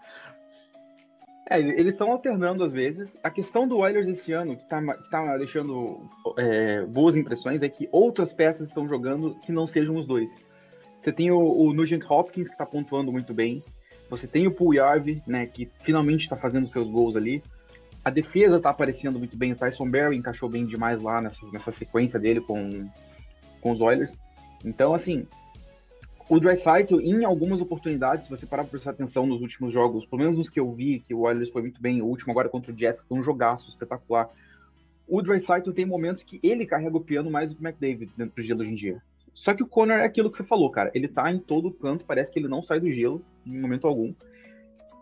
[1.50, 3.12] É, ele- eles estão alternando às vezes.
[3.22, 7.68] A questão do Oilers esse ano, que tá, que tá deixando é, boas impressões, é
[7.70, 10.30] que outras peças estão jogando que não sejam os dois.
[11.00, 13.62] Você tem o, o Nugent Hopkins, que tá pontuando muito bem.
[14.10, 17.44] Você tem o Puljarvi, né, que finalmente está fazendo seus gols ali.
[18.04, 19.54] A defesa tá aparecendo muito bem.
[19.54, 22.90] O Tyson Berry encaixou bem demais lá nessa, nessa sequência dele com,
[23.62, 24.14] com os Oilers.
[24.66, 25.26] Então, assim,
[26.30, 30.22] o Dreisaitl, em algumas oportunidades, se você parar pra prestar atenção nos últimos jogos, pelo
[30.22, 32.72] menos nos que eu vi, que o Oilers foi muito bem, o último agora contra
[32.72, 34.30] o Jets, foi um jogaço espetacular.
[35.08, 38.36] O Dreisaitl tem momentos que ele carrega o piano mais do que o McDavid dentro
[38.36, 39.02] do gelo hoje em dia.
[39.34, 40.92] Só que o Connor é aquilo que você falou, cara.
[40.94, 44.14] Ele tá em todo canto, parece que ele não sai do gelo em momento algum.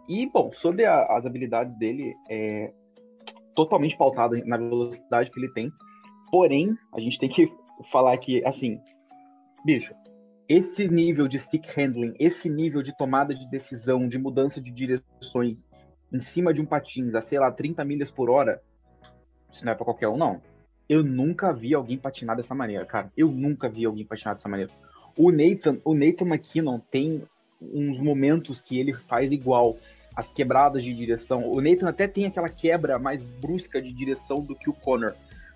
[0.07, 2.71] E, bom, sobre a- as habilidades dele, é
[3.55, 5.71] totalmente pautada na velocidade que ele tem.
[6.29, 7.51] Porém, a gente tem que
[7.91, 8.79] falar que, assim,
[9.65, 9.93] bicho,
[10.47, 15.65] esse nível de stick handling, esse nível de tomada de decisão, de mudança de direções
[16.11, 18.61] em cima de um patins a, sei lá, 30 milhas por hora,
[19.49, 20.41] isso não é pra qualquer um, não.
[20.89, 23.11] Eu nunca vi alguém patinar dessa maneira, cara.
[23.15, 24.71] Eu nunca vi alguém patinar dessa maneira.
[25.17, 27.23] O Nathan, o Nathan McKinnon tem
[27.61, 29.77] uns momentos que ele faz igual
[30.15, 31.49] as quebradas de direção.
[31.49, 35.13] O Nathan até tem aquela quebra mais brusca de direção do que o Connor,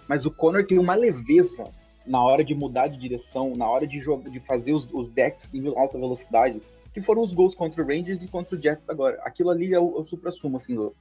[0.08, 1.64] mas o Connor tem uma leveza
[2.06, 5.68] na hora de mudar de direção, na hora de, de fazer os, os decks em
[5.76, 6.62] alta velocidade,
[6.94, 9.20] que foram os gols contra o Rangers e contra o Jets agora.
[9.24, 10.96] Aquilo ali é o, é o supra-sumo, assim, do,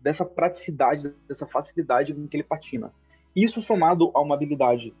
[0.00, 2.92] dessa praticidade, dessa facilidade com que ele patina.
[3.34, 4.92] Isso somado a uma habilidade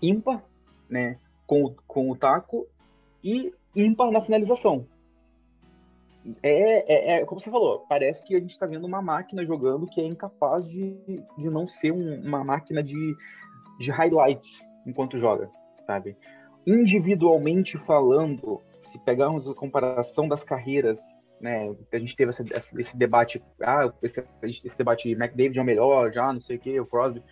[0.00, 0.44] ímpar,
[0.88, 2.66] né, com, com o taco,
[3.24, 4.86] e ímpar na finalização.
[6.42, 9.86] É, é, é, como você falou, parece que a gente está vendo uma máquina jogando
[9.86, 10.96] que é incapaz de,
[11.38, 13.16] de não ser um- uma máquina de,
[13.78, 15.50] de highlights enquanto joga,
[15.86, 16.16] sabe?
[16.66, 20.98] Individualmente falando, se pegarmos a comparação das carreiras,
[21.40, 22.30] né, a gente teve
[22.76, 26.80] esse debate, ah, esse, esse debate McDavid é o melhor, já, não sei o que,
[26.80, 27.22] o Crosby.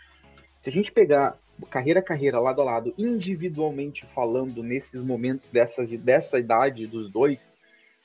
[0.63, 1.39] Se a gente pegar
[1.71, 7.54] carreira a carreira, lado a lado, individualmente falando, nesses momentos dessas, dessa idade dos dois,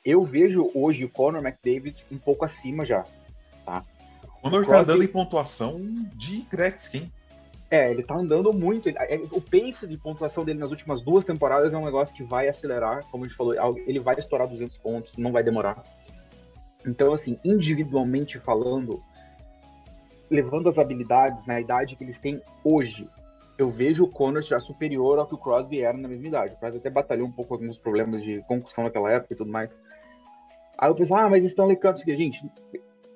[0.04, 3.04] eu vejo hoje o Conor McDavid um pouco acima já,
[3.66, 3.84] tá?
[4.24, 5.80] O Conor tá andando em pontuação
[6.16, 7.14] de Gretzky, hein?
[7.72, 8.90] É, ele tá andando muito.
[8.90, 12.48] É, o pace de pontuação dele nas últimas duas temporadas é um negócio que vai
[12.48, 13.54] acelerar, como a gente falou,
[13.86, 15.84] ele vai estourar 200 pontos, não vai demorar.
[16.86, 19.04] Então, assim, individualmente falando,
[20.32, 23.08] levando as habilidades na idade que eles têm hoje,
[23.58, 26.54] eu vejo o Connor já superior ao que o Crosby era na mesma idade.
[26.54, 29.52] O Crosby até batalhou um pouco com alguns problemas de concussão naquela época e tudo
[29.52, 29.72] mais.
[30.80, 32.42] Aí eu penso, ah, mas Stanley Cup, gente,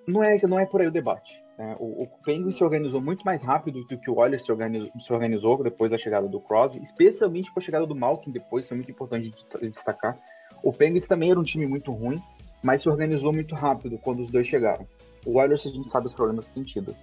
[0.06, 1.42] não é, não é por aí o debate.
[1.58, 1.76] Né?
[1.80, 5.14] O, o Penguin se organizou muito mais rápido do que o Oilers se organizou, se
[5.14, 8.76] organizou depois da chegada do Crosby, especialmente com a chegada do Malkin depois, isso é
[8.76, 10.18] muito importante de destacar.
[10.62, 12.22] O Penguins também era um time muito ruim,
[12.62, 14.86] mas se organizou muito rápido quando os dois chegaram.
[15.26, 16.94] O Oilers a gente sabe os problemas que tem tido.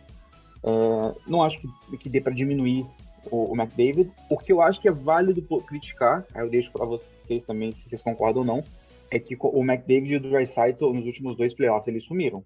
[0.63, 2.87] É, não acho que, que dê para diminuir
[3.31, 4.11] o, o, McDavid.
[4.31, 7.89] O que eu acho que é válido criticar, aí eu deixo para vocês também se
[7.89, 8.63] vocês concordam ou não,
[9.11, 12.45] é que o McDavid e o Dreisaitl nos últimos dois playoffs eles sumiram.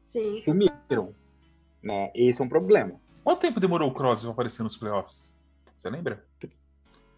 [0.00, 0.42] Sim.
[0.44, 1.14] Sumiram.
[1.82, 2.10] Né?
[2.14, 3.00] Esse é um problema.
[3.24, 5.36] Quanto tempo demorou o Crosby para aparecer nos playoffs?
[5.78, 6.24] Você lembra?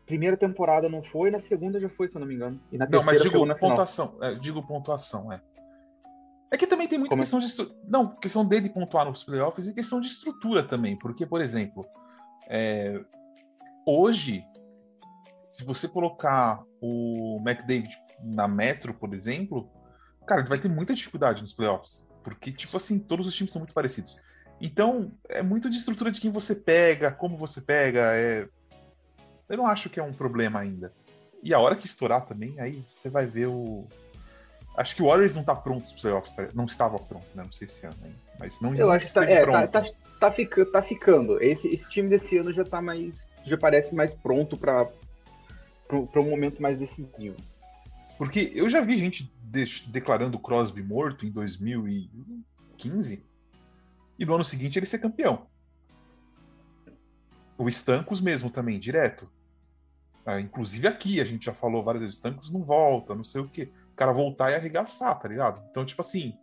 [0.06, 2.60] Primeira temporada não foi, na segunda já foi, se eu não me engano.
[2.70, 4.16] E na não, mas digo pontuação.
[4.20, 5.40] É, digo pontuação, é.
[6.52, 7.24] É que também tem muita Como é?
[7.24, 7.42] questão é?
[7.42, 7.80] de estrutura.
[7.86, 10.98] Não, questão dele pontuar nos playoffs e questão de estrutura também.
[10.98, 11.86] Porque, por exemplo,
[12.48, 13.00] é...
[13.86, 14.44] hoje,
[15.44, 19.70] se você colocar o McDavid na Metro, por exemplo,
[20.26, 22.06] cara, vai ter muita dificuldade nos playoffs.
[22.22, 24.18] Porque, tipo assim, todos os times são muito parecidos.
[24.60, 28.14] Então, é muito de estrutura de quem você pega, como você pega.
[28.14, 28.46] É...
[29.48, 30.92] Eu não acho que é um problema ainda.
[31.42, 33.86] E a hora que estourar também, aí você vai ver o.
[34.76, 36.48] Acho que o Warriors não tá pronto para os playoffs, tá?
[36.54, 37.42] não estava pronto, né?
[37.42, 38.14] Não sei se ano, hein?
[38.38, 39.84] mas não Eu acho que tá, é, tá, tá,
[40.20, 41.42] tá, fica, tá ficando.
[41.42, 43.14] Esse, esse time desse ano já tá mais.
[43.44, 44.90] já parece mais pronto para
[45.88, 47.36] um momento mais decisivo.
[48.20, 53.24] Porque eu já vi gente de declarando o Crosby morto em 2015
[54.18, 55.46] e no ano seguinte ele ser campeão.
[57.56, 59.26] O Stancos mesmo também, direto.
[60.26, 63.48] Ah, inclusive aqui a gente já falou várias vezes, Stancos não volta, não sei o
[63.48, 63.72] quê.
[63.90, 65.66] O cara voltar e arregaçar, tá ligado?
[65.70, 66.36] Então, tipo assim,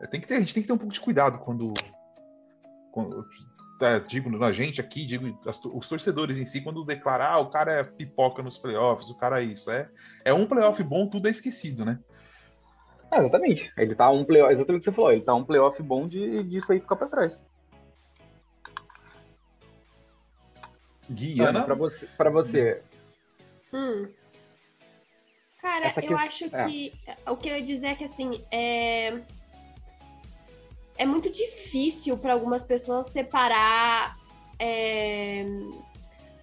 [0.00, 1.74] é, tem que ter, a gente tem que ter um pouco de cuidado quando,
[2.92, 3.26] quando
[4.00, 7.80] digo na gente aqui, digo as, os torcedores em si, quando declarar ah, o cara
[7.80, 9.70] é pipoca nos playoffs, o cara é isso.
[9.70, 9.88] É,
[10.24, 11.98] é um playoff bom, tudo é esquecido, né?
[13.10, 13.72] É, exatamente.
[13.76, 16.42] Ele tá um playoff, exatamente o que você falou, ele tá um playoff bom de
[16.44, 17.44] disso aí ficar pra trás.
[21.10, 21.62] Guiana?
[21.62, 22.06] Pra você.
[22.16, 22.82] Pra você.
[23.72, 24.08] Hum.
[25.60, 26.66] Cara, Essa eu acho é.
[26.66, 26.92] que
[27.26, 29.22] o que eu ia dizer é que assim, é
[30.96, 34.18] é muito difícil para algumas pessoas separar
[34.58, 35.44] é,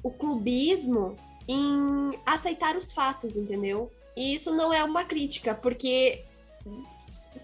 [0.04, 1.16] o clubismo
[1.48, 3.92] em aceitar os fatos, entendeu?
[4.16, 6.24] E isso não é uma crítica, porque,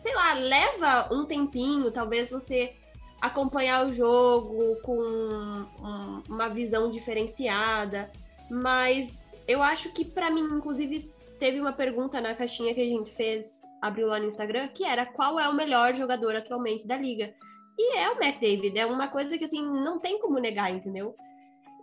[0.01, 2.75] sei lá, leva um tempinho, talvez você
[3.21, 8.11] acompanhar o jogo com um, uma visão diferenciada,
[8.49, 13.11] mas eu acho que para mim, inclusive, teve uma pergunta na caixinha que a gente
[13.11, 17.33] fez abriu lá no Instagram, que era qual é o melhor jogador atualmente da liga.
[17.77, 21.15] E é o McDavid, é uma coisa que assim, não tem como negar, entendeu?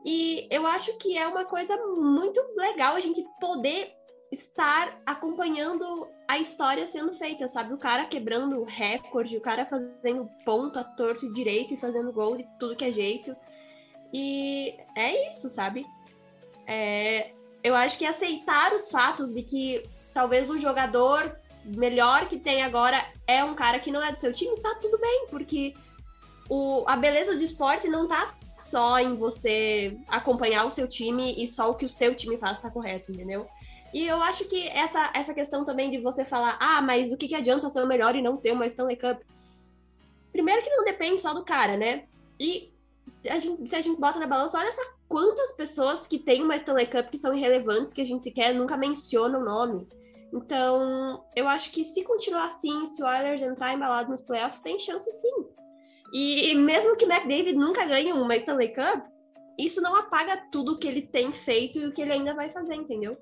[0.05, 3.93] E eu acho que é uma coisa muito legal a gente poder
[4.33, 7.75] estar acompanhando a história sendo feita, sabe?
[7.75, 12.39] O cara quebrando recorde, o cara fazendo ponto a torto e direito e fazendo gol
[12.39, 13.37] de tudo que é jeito.
[14.13, 15.85] E é isso, sabe?
[16.67, 19.83] É, eu acho que aceitar os fatos de que
[20.15, 24.33] talvez o jogador melhor que tem agora é um cara que não é do seu
[24.33, 25.75] time, tá tudo bem, porque
[26.49, 31.47] o, a beleza do esporte não tá só em você acompanhar o seu time e
[31.47, 33.47] só o que o seu time faz tá correto, entendeu?
[33.93, 37.29] E eu acho que essa, essa questão também de você falar, ah, mas o que,
[37.29, 39.21] que adianta ser o melhor e não ter uma Stanley Cup?
[40.33, 42.05] Primeiro que não depende só do cara, né?
[42.41, 42.73] E
[43.29, 46.57] a gente, se a gente bota na balança, olha só quantas pessoas que têm uma
[46.57, 49.87] Stanley Cup que são irrelevantes, que a gente sequer nunca menciona o nome.
[50.33, 54.79] Então, eu acho que se continuar assim, se o Oilers entrar embalado nos playoffs, tem
[54.79, 55.47] chance sim.
[56.13, 59.07] E, mesmo que McDavid nunca ganhe uma Stanley Cup,
[59.59, 62.75] isso não apaga tudo que ele tem feito e o que ele ainda vai fazer,
[62.75, 63.17] entendeu?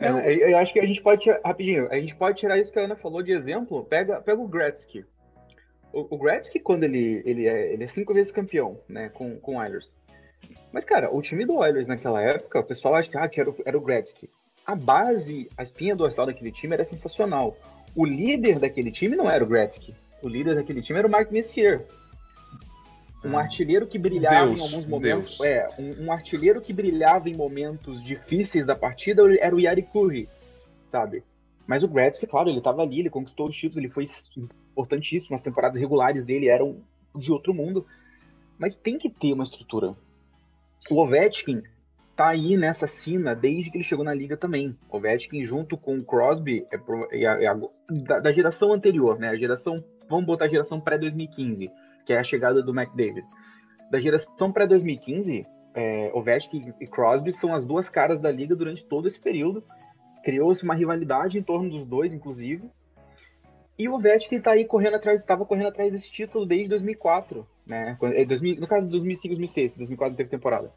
[0.00, 2.84] É, eu acho que a gente pode, rapidinho, a gente pode tirar isso que a
[2.84, 3.84] Ana falou de exemplo.
[3.84, 5.04] Pega, pega o Gretzky.
[5.92, 9.54] O, o Gretzky, quando ele, ele, é, ele é cinco vezes campeão, né, com, com
[9.54, 9.94] o Oilers.
[10.72, 13.50] Mas, cara, o time do Oilers naquela época, o pessoal acha que, ah, que era,
[13.50, 14.28] o, era o Gretzky
[14.66, 17.56] a base, a espinha dorsal daquele time era sensacional.
[17.94, 19.94] O líder daquele time não era o Gretzky.
[20.22, 21.86] O líder daquele time era o Mark Messier.
[23.24, 25.38] Um artilheiro que brilhava Deus, em alguns momentos.
[25.38, 25.40] Deus.
[25.40, 30.28] É, um, um artilheiro que brilhava em momentos difíceis da partida era o Yari Curry,
[30.88, 31.22] sabe?
[31.66, 35.40] Mas o Gretzky, claro, ele tava ali, ele conquistou os títulos, ele foi importantíssimo, as
[35.40, 36.76] temporadas regulares dele eram
[37.14, 37.86] de outro mundo.
[38.58, 39.94] Mas tem que ter uma estrutura.
[40.90, 41.62] O Ovechkin
[42.16, 44.76] tá aí nessa cena desde que ele chegou na liga também.
[44.90, 47.58] O Ovechkin junto com o Crosby é, pro- é é a-
[47.90, 49.28] da, da geração anterior, né?
[49.28, 49.76] A geração,
[50.08, 51.68] vamos botar a geração pré-2015,
[52.06, 53.26] que é a chegada do McDavid.
[53.90, 55.42] Da geração pré-2015,
[55.74, 59.64] é, Ovechkin e Crosby são as duas caras da liga durante todo esse período.
[60.22, 62.70] Criou-se uma rivalidade em torno dos dois, inclusive.
[63.78, 67.96] E o Ovechkin tá aí correndo atrás, tava correndo atrás desse título desde 2004, né?
[67.98, 70.72] Quando- é, 2000 no caso de 2005, 2006, 2004 não teve temporada.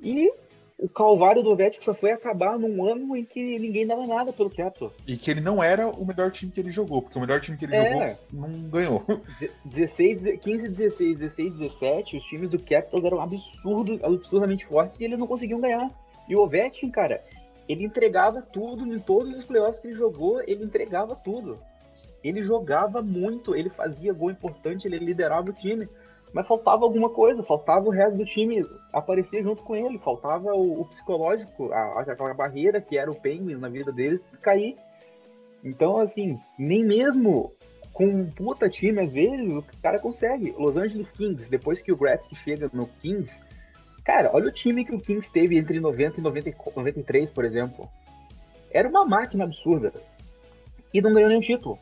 [0.00, 0.32] E
[0.82, 4.48] o calvário do Ovechkin só foi acabar num ano em que ninguém dava nada pelo
[4.50, 4.94] Capitals.
[5.06, 7.56] E que ele não era o melhor time que ele jogou, porque o melhor time
[7.58, 7.92] que ele É.
[7.92, 9.04] jogou não ganhou.
[9.38, 15.04] Ze- 16, 15, 16, 16, 17, os times do Capitals eram absurdo, absurdamente fortes e
[15.04, 15.90] eles não conseguiam ganhar.
[16.28, 17.22] E o Ovechkin, cara,
[17.68, 21.58] ele entregava tudo em todos os playoffs que ele jogou, ele entregava tudo.
[22.24, 25.88] Ele jogava muito, ele fazia gol importante, ele liderava o time.
[26.32, 30.80] Mas faltava alguma coisa, faltava o resto do time aparecer junto com ele, faltava o,
[30.80, 34.76] o psicológico, a, aquela barreira que era o Penguins na vida deles cair.
[35.64, 37.50] Então, assim, nem mesmo
[37.92, 40.54] com um puta time, às vezes, o cara consegue.
[40.56, 43.30] Los Angeles Kings, depois que o Gretzky chega no Kings,
[44.04, 47.44] cara, olha o time que o Kings teve entre 90 e 90, e 93, por
[47.44, 47.88] exemplo.
[48.70, 49.92] Era uma máquina absurda.
[50.94, 51.78] E não ganhou nenhum título.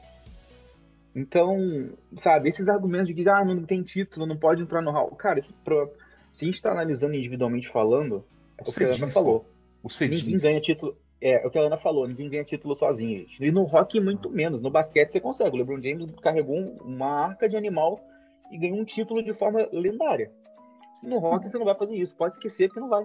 [1.19, 5.11] Então, sabe, esses argumentos de que ah, não tem título, não pode entrar no hall.
[5.17, 5.91] Cara, esse, pro-
[6.33, 8.25] se a gente tá analisando individualmente falando,
[8.57, 9.45] é o que a Ana falou.
[9.83, 9.89] O
[10.25, 10.97] Ninguém ganha título.
[11.21, 13.43] É, é o que a Ana falou, ninguém ganha título sozinho, gente.
[13.45, 14.63] E no rock, muito menos.
[14.63, 15.57] No basquete você consegue.
[15.57, 17.99] O LeBron James carregou um- uma arca de animal
[18.53, 20.31] e ganhou um título de forma lendária.
[21.03, 22.15] No rock você não vai fazer isso.
[22.15, 23.05] Pode esquecer que não vai.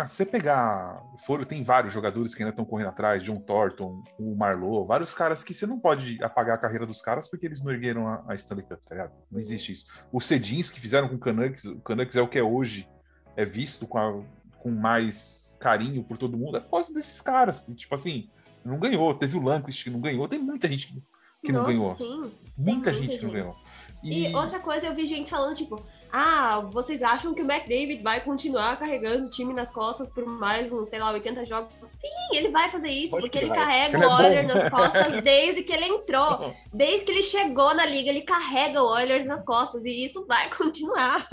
[0.00, 1.02] Ah, se você pegar.
[1.26, 5.42] For, tem vários jogadores que ainda estão correndo atrás, John Thornton, o Marlowe, vários caras
[5.42, 8.34] que você não pode apagar a carreira dos caras porque eles não ergueram a, a
[8.34, 9.12] Stanley Cup, tá ligado?
[9.30, 9.86] Não existe isso.
[10.12, 12.88] Os Cedins que fizeram com o Canucks, o Canucks é o que é hoje,
[13.36, 14.22] é visto com, a-
[14.58, 17.66] com mais carinho por todo mundo, é por causa desses caras.
[17.68, 18.30] E, tipo assim,
[18.64, 19.12] não ganhou.
[19.14, 21.02] Teve o Lanquist que não ganhou, tem muita gente que,
[21.46, 21.94] que não Nossa, ganhou.
[21.96, 22.20] sim.
[22.56, 23.40] Muita muita gente que não gente.
[23.40, 23.56] ganhou.
[24.02, 28.22] E outra coisa, eu vi gente falando, tipo, ah, vocês acham que o McDavid vai
[28.22, 31.72] continuar carregando o time nas costas por mais uns, sei lá, 80 jogos?
[31.88, 33.58] Sim, ele vai fazer isso, Lógico porque que ele vai.
[33.58, 34.54] carrega Ele é o Oilers bom.
[34.54, 36.54] nas costas desde que ele entrou.
[36.72, 40.48] Desde que ele chegou na liga, ele carrega o Oilers nas costas, e isso vai
[40.54, 41.28] continuar.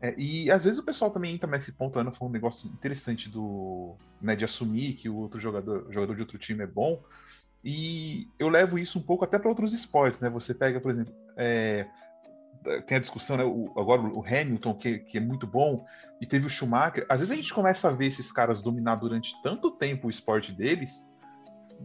[0.00, 2.68] É, e às vezes o pessoal também entra nesse ponto, a Ana foi um negócio
[2.68, 6.66] interessante do, né, de assumir que o outro jogador, o jogador de outro time é
[6.66, 7.02] bom.
[7.64, 10.30] E eu levo isso um pouco até para outros esportes, né?
[10.30, 11.86] Você pega, por exemplo, é,
[12.86, 13.44] tem a discussão, né?
[13.44, 15.84] O, agora o Hamilton, que, que é muito bom,
[16.20, 17.06] e teve o Schumacher.
[17.08, 20.52] Às vezes a gente começa a ver esses caras dominar durante tanto tempo o esporte
[20.52, 21.08] deles,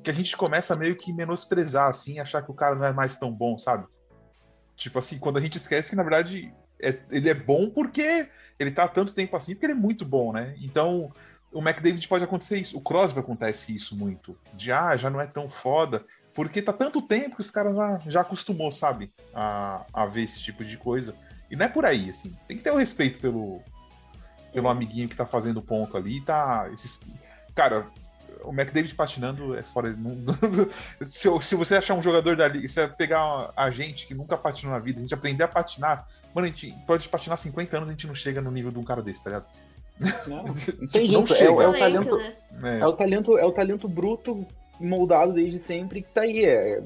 [0.03, 3.15] que a gente começa meio que menosprezar, assim, achar que o cara não é mais
[3.17, 3.85] tão bom, sabe?
[4.75, 8.71] Tipo assim, quando a gente esquece que, na verdade, é- ele é bom porque ele
[8.71, 10.55] tá há tanto tempo assim, porque ele é muito bom, né?
[10.59, 11.11] Então,
[11.51, 12.77] o McDavid pode acontecer isso.
[12.77, 14.37] O Crosby acontece isso muito.
[14.53, 16.05] De, ah, já não é tão foda.
[16.33, 19.09] Porque tá tanto tempo que os caras já, já acostumou, sabe?
[19.33, 21.13] A, a ver esse tipo de coisa.
[21.49, 22.33] E não é por aí, assim.
[22.47, 23.61] Tem que ter o respeito pelo,
[24.53, 26.21] pelo amiguinho que tá fazendo ponto ali.
[26.21, 26.69] Tá.
[26.73, 27.01] Esses,
[27.53, 27.85] cara,
[28.43, 29.91] o McDavid patinando é fora.
[29.97, 30.15] não-
[31.05, 34.71] se, se você achar um jogador dali, se você pegar a gente que nunca patinou
[34.73, 37.91] na vida, a gente aprender a patinar, mano, a gente pode patinar 50 anos, a
[37.91, 39.45] gente não chega no nível de um cara desse, tá ligado?
[40.27, 40.53] Não, não
[40.87, 41.33] tem Não jeito.
[41.33, 41.51] É, chega.
[41.51, 42.77] o- é o Talento, talento, né?
[42.77, 44.47] É, É o talento, é o talento bruto
[44.81, 46.43] moldado desde sempre que tá aí.
[46.45, 46.81] É,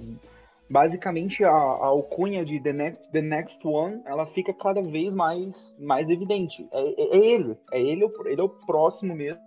[0.69, 5.75] basicamente a, a alcunha de the next, the next one, ela fica cada vez mais,
[5.79, 6.67] mais evidente.
[6.73, 9.39] É, é- é ele, é ele, o- ele é o próximo mesmo.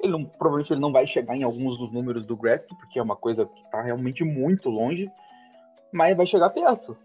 [0.00, 3.02] Ele não, provavelmente ele não vai chegar em alguns dos números do Gretzky, porque é
[3.02, 5.10] uma coisa que tá realmente muito longe,
[5.92, 6.96] mas vai chegar perto.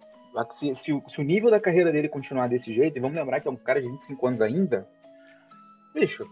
[0.52, 3.40] Se, se o, se o nível da carreira dele continuar desse jeito, e vamos lembrar
[3.40, 4.88] que é um cara de 25 anos ainda,
[5.94, 6.26] bicho,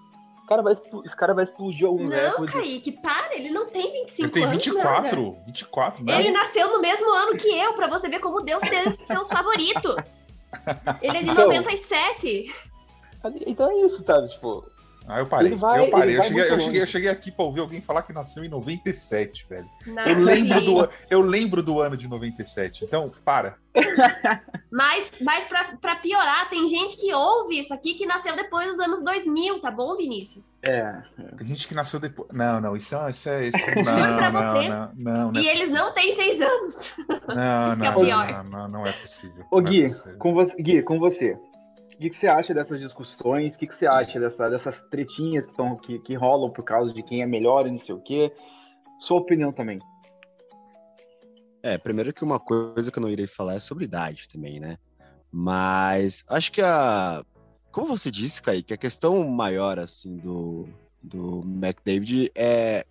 [0.51, 2.55] cara vai, esse cara vai explodir alguns Não, recordes.
[2.55, 4.65] Kaique, para, ele não tem 25 ele tem anos.
[4.67, 5.01] nada.
[5.09, 6.19] 24, 24, né?
[6.19, 9.95] Ele nasceu no mesmo ano que eu, pra você ver como Deus tem seus favoritos.
[11.01, 11.47] Ele é de Então.
[11.47, 12.53] 97.
[13.47, 14.27] Então é isso, sabe?
[14.29, 14.65] Tipo,
[15.11, 15.55] Ah, eu parei.
[15.55, 16.17] Vai- eu parei.
[16.17, 19.45] Eu cheguei, eu, cheguei, eu cheguei aqui pra ouvir alguém falar que nasceu em 97,
[19.49, 19.69] velho.
[20.05, 22.85] Eu lembro, do, eu lembro do ano de 97.
[22.85, 23.55] Então, para.
[24.73, 28.79] Mas, mas pra, pra piorar, tem gente que ouve isso aqui que nasceu depois dos
[28.79, 30.45] anos 2000, tá bom, Vinícius?
[30.63, 30.95] é.
[31.37, 32.29] Tem gente que nasceu depois.
[32.31, 33.11] Não, não, isso é.
[33.11, 34.69] Isso é isso, não, não, você.
[34.69, 36.93] não, não, não, E é eles não têm seis anos.
[37.27, 38.27] Não, não, pior.
[38.31, 39.43] não, não, não é possível.
[39.51, 40.17] Ô é Gui, possível.
[40.17, 41.37] com você, Gui, com você.
[42.01, 43.53] Que, que você acha dessas discussões?
[43.53, 46.91] O que, que você acha dessa, dessas tretinhas que, tão, que, que rolam por causa
[46.93, 48.33] de quem é melhor e não sei o quê?
[48.99, 49.79] Sua opinião também.
[51.63, 54.77] É, primeiro que uma coisa que eu não irei falar é sobre idade também, né?
[55.31, 57.23] Mas acho que a.
[57.71, 60.67] Como você disse, Kaique, a questão maior, assim, do,
[61.01, 62.85] do McDavid é,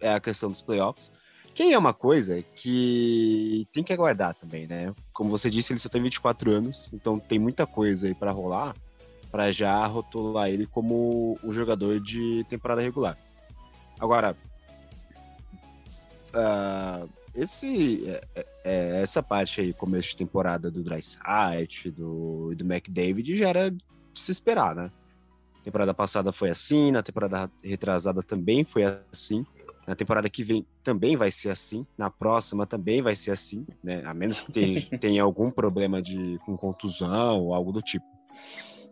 [0.00, 1.12] é a questão dos playoffs.
[1.52, 4.92] Que é uma coisa que tem que aguardar também, né?
[5.14, 8.74] Como você disse, ele só tem 24 anos, então tem muita coisa aí para rolar
[9.34, 13.18] para já rotular ele como um jogador de temporada regular.
[13.98, 14.36] Agora,
[16.30, 22.64] uh, esse, é, é, é, essa parte aí, começo de temporada do Dryside, do, do
[22.64, 23.82] McDavid, já era de
[24.14, 24.92] se esperar, né?
[25.64, 29.44] temporada passada foi assim, na temporada retrasada também foi assim.
[29.86, 34.02] Na temporada que vem também vai ser assim, na próxima também vai ser assim, né?
[34.04, 38.06] A menos que tenha, tenha algum problema de com contusão ou algo do tipo,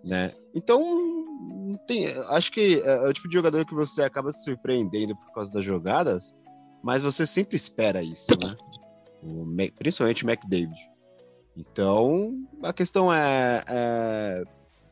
[0.05, 0.33] né?
[0.55, 0.83] Então,
[1.87, 5.33] tem, acho que é, é o tipo de jogador que você acaba se surpreendendo por
[5.33, 6.35] causa das jogadas,
[6.83, 8.55] mas você sempre espera isso, né?
[9.23, 9.47] O,
[9.79, 10.93] principalmente o McDavid.
[11.57, 14.45] Então, a questão é, é,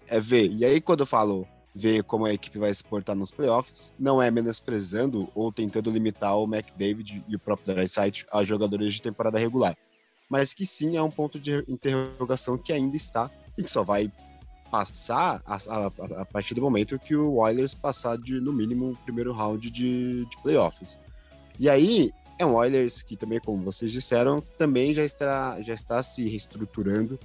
[0.07, 0.51] é, ver.
[0.53, 4.21] E aí, quando eu falo ver como a equipe vai se portar nos playoffs, não
[4.21, 9.39] é menosprezando ou tentando limitar o McDavid e o próprio Drysaitel a jogadores de temporada
[9.39, 9.77] regular,
[10.29, 14.11] mas que sim é um ponto de interrogação que ainda está e que só vai
[14.71, 15.87] passar a, a,
[16.23, 20.25] a partir do momento que o Oilers passar de, no mínimo, o primeiro round de,
[20.25, 20.99] de playoffs.
[21.59, 26.03] E aí, é um Oilers que também, como vocês disseram, também já está, já está
[26.03, 27.18] se reestruturando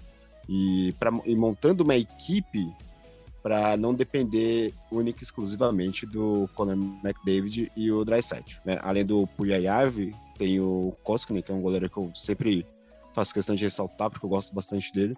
[0.50, 2.68] e, pra, e montando uma equipe
[3.46, 8.60] para não depender única e exclusivamente do Conor McDavid e o Dryside.
[8.66, 8.80] Né?
[8.82, 12.66] Além do Puyayave, tem o Koskinen, que é um goleiro que eu sempre
[13.14, 15.14] faço questão de ressaltar, porque eu gosto bastante dele.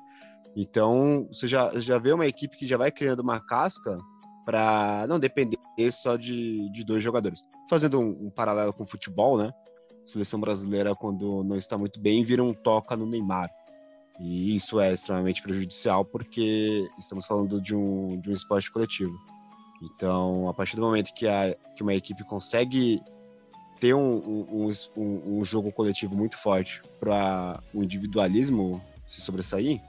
[0.57, 3.97] Então, você já, já vê uma equipe que já vai criando uma casca
[4.45, 5.57] para não depender
[5.89, 7.45] só de, de dois jogadores.
[7.69, 9.53] Fazendo um, um, paralelo com o futebol, né?
[10.03, 13.49] A seleção brasileira, quando não está muito bem, vira um toca no Neymar.
[14.19, 19.17] E isso é extremamente prejudicial porque estamos falando de um, de um esporte coletivo.
[19.81, 22.99] Então, a partir do momento que, a, que uma equipe consegue
[23.79, 24.17] ter um,
[24.49, 29.79] um, um, um jogo coletivo muito forte para o individualismo se sobressair,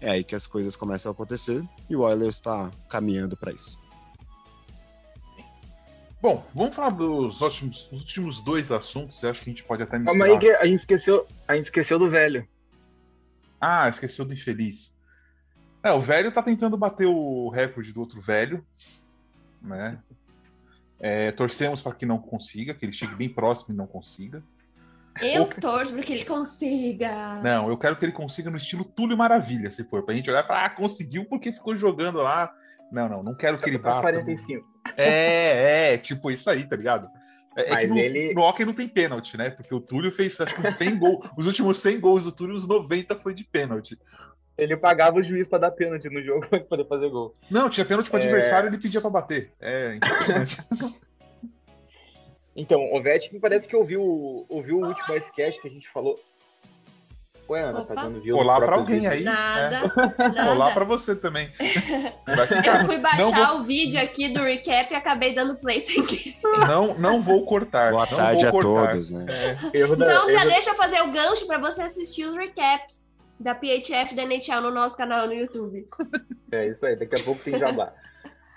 [0.00, 3.78] é aí que as coisas começam a acontecer e o Oilers está caminhando para isso.
[6.20, 9.22] Bom, vamos falar dos últimos, últimos dois assuntos.
[9.22, 10.28] Eu acho que a gente pode até misturar.
[10.28, 12.46] Calma aí que a gente esqueceu, a gente esqueceu do velho.
[13.60, 14.96] Ah, esqueceu do infeliz.
[15.82, 18.64] É, o velho tá tentando bater o recorde do outro velho,
[19.62, 19.98] né?
[21.00, 24.42] É, torcemos para que não consiga, que ele chegue bem próximo e não consiga.
[25.20, 25.48] Eu Ou...
[25.48, 27.40] torço para que ele consiga.
[27.42, 30.44] Não, eu quero que ele consiga no estilo Túlio Maravilha, se for, pra gente olhar
[30.44, 32.52] e falar, ah, conseguiu porque ficou jogando lá.
[32.90, 34.00] Não, não, não quero que ele bata.
[34.00, 34.66] 45.
[34.96, 37.08] É, é, tipo isso aí, tá ligado?
[37.58, 38.32] É, é que no, ele...
[38.32, 39.50] no hockey não tem pênalti, né?
[39.50, 41.28] Porque o Túlio fez acho que 100 gols.
[41.36, 43.98] Os últimos 100 gols do Túlio, os 90 foi de pênalti.
[44.56, 47.34] Ele pagava o juiz para dar pênalti no jogo para poder fazer gol.
[47.50, 48.22] Não, tinha pênalti para é...
[48.24, 49.52] adversário e ele pedia para bater.
[49.60, 50.56] É impressionante.
[52.54, 56.16] então, o Vete parece que ouviu, ouviu o último Icecast que a gente falou.
[57.48, 59.22] Ué, Ana, tá dando view Olá pra alguém aí.
[59.22, 59.76] Nada,
[60.18, 60.28] é.
[60.28, 60.52] nada.
[60.52, 61.48] Olá pra você também.
[61.56, 62.80] Ficar...
[62.80, 63.60] Eu fui baixar vou...
[63.60, 66.36] o vídeo aqui do recap e acabei dando play sem querer.
[66.42, 67.92] Não, não vou cortar.
[67.92, 68.90] Boa não tarde a cortar.
[68.90, 69.26] todos, né?
[69.72, 69.80] É.
[69.80, 73.08] Então já deixa eu fazer o gancho pra você assistir os recaps
[73.40, 75.88] da PHF da NHL no nosso canal no YouTube.
[76.50, 77.92] É isso aí, daqui a pouco tem jabá.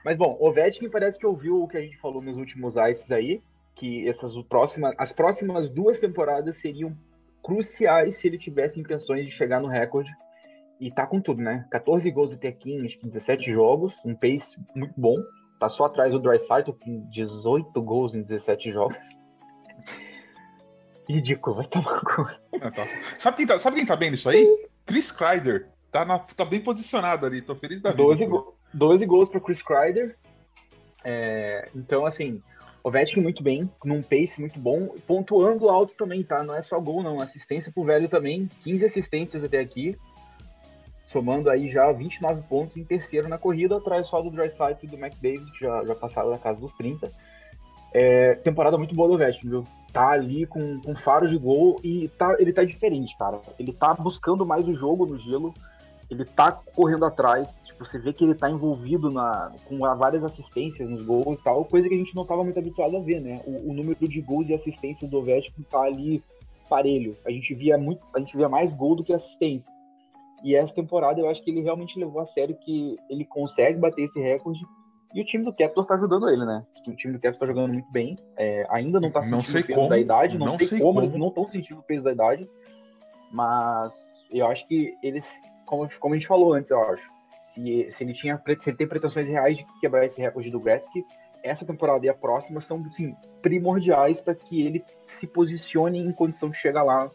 [0.05, 2.75] Mas bom, o Vet me parece que ouviu o que a gente falou nos últimos
[2.77, 3.41] ices aí,
[3.75, 6.95] que essas próximas, as próximas duas temporadas seriam
[7.43, 10.11] cruciais se ele tivesse intenções de chegar no recorde.
[10.79, 11.65] E tá com tudo, né?
[11.69, 15.15] 14 gols até aqui em 17 jogos, um pace muito bom.
[15.59, 18.97] Tá só atrás do Dreisaitl, com 18 gols em 17 jogos.
[21.07, 22.27] Ridículo, vai tomar cu.
[22.53, 22.87] É, tá.
[23.19, 24.67] Sabe, quem tá, sabe quem tá bem nisso aí?
[24.85, 25.69] Chris Kreider.
[25.91, 28.01] Tá, na, tá bem posicionado ali, tô feliz da vida.
[28.01, 30.17] 12, go 12 gols para Chris Kreider.
[31.03, 32.41] É, então, assim,
[32.83, 36.43] Ovechkin muito bem, num pace muito bom, pontuando alto também, tá?
[36.43, 37.21] Não é só gol, não.
[37.21, 39.95] Assistência pro velho também, 15 assistências até aqui,
[41.11, 44.97] somando aí já 29 pontos em terceiro na corrida, atrás só do Drysdale e do
[44.97, 47.11] McDavid, que já, já passaram da casa dos 30.
[47.93, 49.63] É, temporada muito boa do Ovechkin, viu?
[49.91, 53.41] Tá ali com, com faro de gol e tá, ele tá diferente, cara.
[53.59, 55.53] Ele tá buscando mais o jogo no gelo,
[56.11, 57.47] ele tá correndo atrás,
[57.81, 61.87] você vê que ele está envolvido na, com várias assistências nos gols e tal, coisa
[61.87, 63.41] que a gente não estava muito habituado a ver, né?
[63.45, 66.23] O, o, número de gols e assistências do Ovechkin tá ali
[66.69, 67.17] parelho.
[67.25, 69.67] A gente via muito, a gente via mais gol do que assistência.
[70.43, 74.03] E essa temporada eu acho que ele realmente levou a sério que ele consegue bater
[74.03, 74.61] esse recorde.
[75.13, 76.65] E o time do Capitals está ajudando ele, né?
[76.87, 78.15] O time do Capitals está jogando muito bem.
[78.37, 80.93] É, ainda não está sentindo o peso como, da idade, não, não sei, sei como,
[80.93, 81.05] como.
[81.05, 82.49] eles não estão sentindo o peso da idade.
[83.31, 83.93] Mas
[84.31, 85.29] eu acho que eles,
[85.71, 87.09] como, como a gente falou antes, eu acho,
[87.53, 91.05] se, se ele tinha se ele tem pretensões reais de quebrar esse recorde do Gretzky,
[91.41, 96.49] essa temporada e a próxima são assim, primordiais para que ele se posicione em condição
[96.49, 97.09] de chegar lá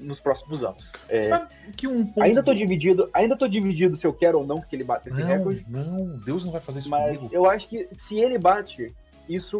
[0.00, 0.90] nos próximos anos.
[1.10, 2.22] É, Sabe que um ponto...
[2.24, 5.20] ainda tô dividido, ainda tô dividido se eu quero ou não que ele bata esse
[5.20, 7.34] Não, recorde, não, Deus não vai fazer isso mas comigo.
[7.34, 8.92] eu acho que se ele bate,
[9.28, 9.58] isso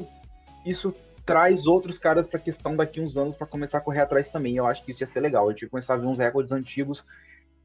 [0.65, 0.95] isso
[1.27, 4.57] traz outros caras para questão daqui uns anos para começar a correr atrás também.
[4.57, 5.49] Eu acho que isso ia ser legal.
[5.49, 7.05] Eu tinha que começar a ver uns recordes antigos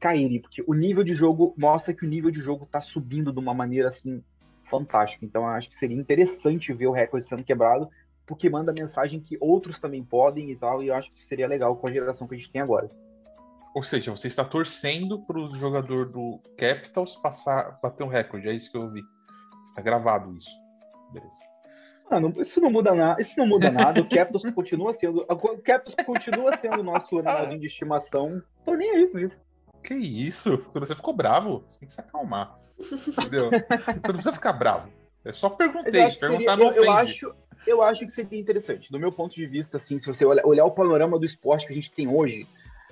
[0.00, 3.38] caírem, porque o nível de jogo mostra que o nível de jogo tá subindo de
[3.38, 4.22] uma maneira assim
[4.64, 5.24] fantástica.
[5.24, 7.86] Então acho que seria interessante ver o recorde sendo quebrado,
[8.26, 11.76] porque manda mensagem que outros também podem e tal, e eu acho que seria legal
[11.76, 12.88] com a geração que a gente tem agora.
[13.74, 18.48] Ou seja, você está torcendo para o jogador do Capitals passar, bater um recorde.
[18.48, 19.00] É isso que eu vi.
[19.64, 20.50] Está gravado isso.
[21.12, 21.38] Beleza.
[22.10, 24.00] Ah, não- isso não muda nada, isso não muda nada.
[24.00, 28.42] O Capitals continua sendo, o Capitals continua sendo nosso animalzinho de estimação.
[28.64, 29.38] Tô nem aí com isso.
[29.82, 30.58] Que isso?
[30.72, 32.58] Quando você ficou bravo, você tem que se acalmar.
[32.80, 33.50] Entendeu?
[33.70, 34.88] Você não precisa ficar bravo.
[35.24, 35.92] Eu só perguntei.
[35.92, 37.10] Perguntar seria- não eu, eu ofende.
[37.10, 37.34] acho,
[37.66, 38.90] eu acho que seria interessante.
[38.90, 41.72] Do meu ponto de vista, assim, se você olhar, olhar o panorama do esporte que
[41.72, 42.46] a gente tem hoje,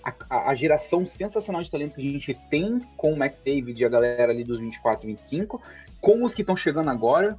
[0.04, 3.84] a, a- a geração sensacional de talento que a gente tem com o McDavid e
[3.84, 5.62] a galera ali dos 24 e 25,
[6.02, 7.34] com os que estão chegando agora,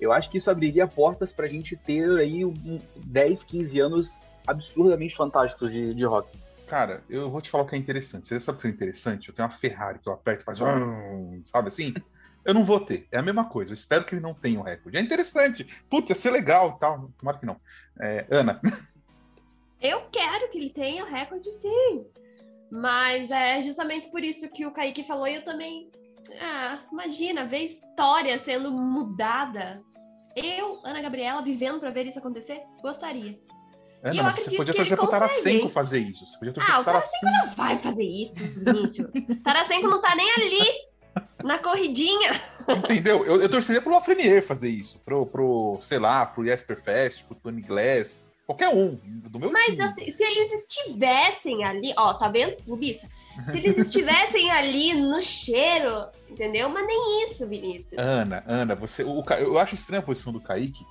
[0.00, 4.08] eu acho que isso abriria portas pra gente ter aí um 10, 15 anos
[4.46, 6.28] absurdamente fantásticos de, de rock.
[6.72, 8.28] Cara, eu vou te falar o que é interessante.
[8.28, 9.28] Você sabe o que é interessante?
[9.28, 10.58] Eu tenho uma Ferrari que eu aperto e faz.
[10.58, 11.92] um, Sabe assim?
[12.46, 13.06] Eu não vou ter.
[13.12, 13.72] É a mesma coisa.
[13.72, 14.96] Eu espero que ele não tenha o recorde.
[14.96, 15.66] É interessante.
[15.90, 17.10] Putz, ia ser legal e tal.
[17.18, 17.58] Tomara que não.
[18.00, 18.58] É, Ana,
[19.82, 22.06] Eu quero que ele tenha o recorde, sim.
[22.70, 25.90] Mas é justamente por isso que o Kaique falou e eu também.
[26.40, 29.82] Ah, imagina, ver história sendo mudada.
[30.34, 33.38] Eu, Ana Gabriela, vivendo pra ver isso acontecer, gostaria.
[34.02, 36.26] Eu mas você podia torcer pro Tarasenko fazer isso.
[36.26, 39.08] Você podia torcer Ah, pro o Tarasenko não vai fazer isso, Vinícius.
[39.44, 40.66] Tarasenko não tá nem ali,
[41.44, 42.40] na corridinha.
[42.68, 43.24] Entendeu?
[43.24, 44.98] Eu, eu torceria pro Lafreniere fazer isso.
[45.04, 48.24] Pro, pro, sei lá, pro Jesper Fest, pro Tony Glass.
[48.44, 49.82] Qualquer um do meu Mas time.
[49.82, 53.08] assim, se eles estivessem ali, ó, tá vendo, Rubista?
[53.50, 56.68] Se eles estivessem ali no cheiro, entendeu?
[56.68, 57.94] Mas nem isso, Vinícius.
[57.96, 59.04] Ana, Ana, você.
[59.04, 60.84] O, eu acho estranha a posição do Kaique,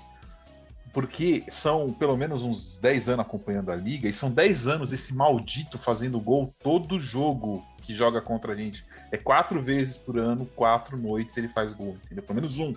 [0.94, 5.14] porque são pelo menos uns 10 anos acompanhando a liga, e são 10 anos esse
[5.14, 8.86] maldito fazendo gol todo jogo que joga contra a gente.
[9.12, 12.24] É quatro vezes por ano, quatro noites ele faz gol, entendeu?
[12.24, 12.74] Pelo menos um.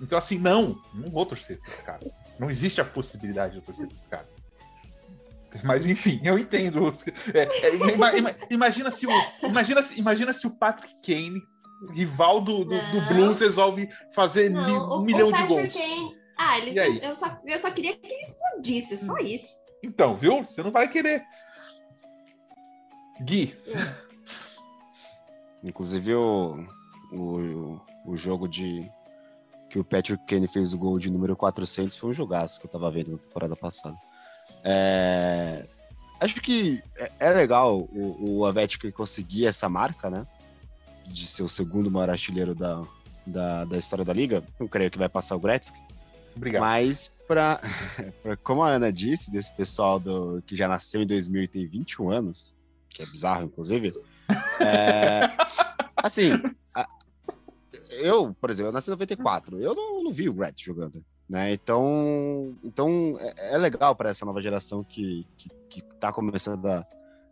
[0.00, 2.10] Então, assim, não, não vou torcer pra esse cara.
[2.38, 4.28] Não existe a possibilidade de eu torcer pra esse cara.
[5.64, 6.92] Mas enfim, eu entendo.
[7.34, 9.10] É, é, ima- ima- imagina se o.
[9.42, 11.42] Imagina, se- imagina se o Patrick Kane,
[11.94, 13.08] rival do, do, do.
[13.08, 15.72] Blues, resolve fazer Não, mi- o- um milhão o de gols.
[15.72, 17.00] Kane- Ah, eles E aí?
[17.02, 19.58] eu, só, eu só queria que ele explodisse, só isso.
[19.82, 20.44] Então, viu?
[20.44, 21.24] Você não vai querer.
[23.20, 23.56] Gui,
[25.62, 26.66] Inclusive o,
[27.12, 28.88] o, o jogo de
[29.68, 32.70] que o Patrick Kane fez o gol de número 400 foi um jogaço que eu
[32.70, 33.96] tava vendo na temporada passada.
[34.64, 35.68] É,
[36.20, 40.26] acho que é, é legal o, o Ovechkin conseguir essa marca, né?
[41.06, 42.82] De ser o segundo maior artilheiro da,
[43.26, 44.42] da, da história da liga.
[44.58, 45.78] Não creio que vai passar o Gretzky.
[46.38, 46.60] Obrigado.
[46.62, 47.60] Mas, pra-
[48.42, 52.10] como a Ana disse, desse pessoal do, que já nasceu em 2000 e tem 21
[52.10, 52.54] anos,
[52.88, 53.94] que é bizarro, inclusive,
[54.60, 55.28] é,
[55.96, 56.32] assim,
[56.74, 56.88] a-
[58.00, 61.52] eu, por exemplo, eu nasci em 94, eu não, não vi o Gretz jogando, né?
[61.52, 66.86] Então, então é, é legal para essa nova geração que, que, que tá começando a,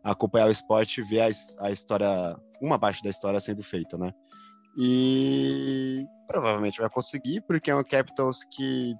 [0.04, 1.28] a acompanhar o esporte e ver a,
[1.66, 4.12] a história, uma parte da história sendo feita, né?
[4.76, 8.94] E provavelmente vai conseguir, porque é um Capitals que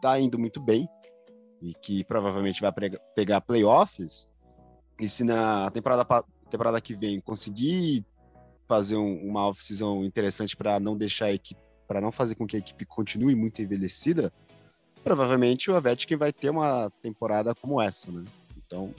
[0.00, 0.88] tá indo muito bem
[1.60, 2.72] e que provavelmente vai
[3.14, 4.28] pegar playoffs.
[5.00, 6.06] E se na temporada,
[6.48, 8.04] temporada que vem conseguir
[8.68, 12.56] fazer um- uma off-season interessante para não deixar a equipe, para não fazer com que
[12.56, 14.32] a equipe continue muito envelhecida,
[15.02, 18.24] provavelmente o Ovechkin vai ter uma temporada como essa, né?
[18.56, 18.94] Então,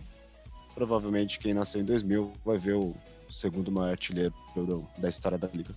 [0.76, 2.94] provavelmente quem nasceu em 2000 vai ver o
[3.30, 4.34] segundo maior artilheiro
[4.98, 5.74] da história da liga.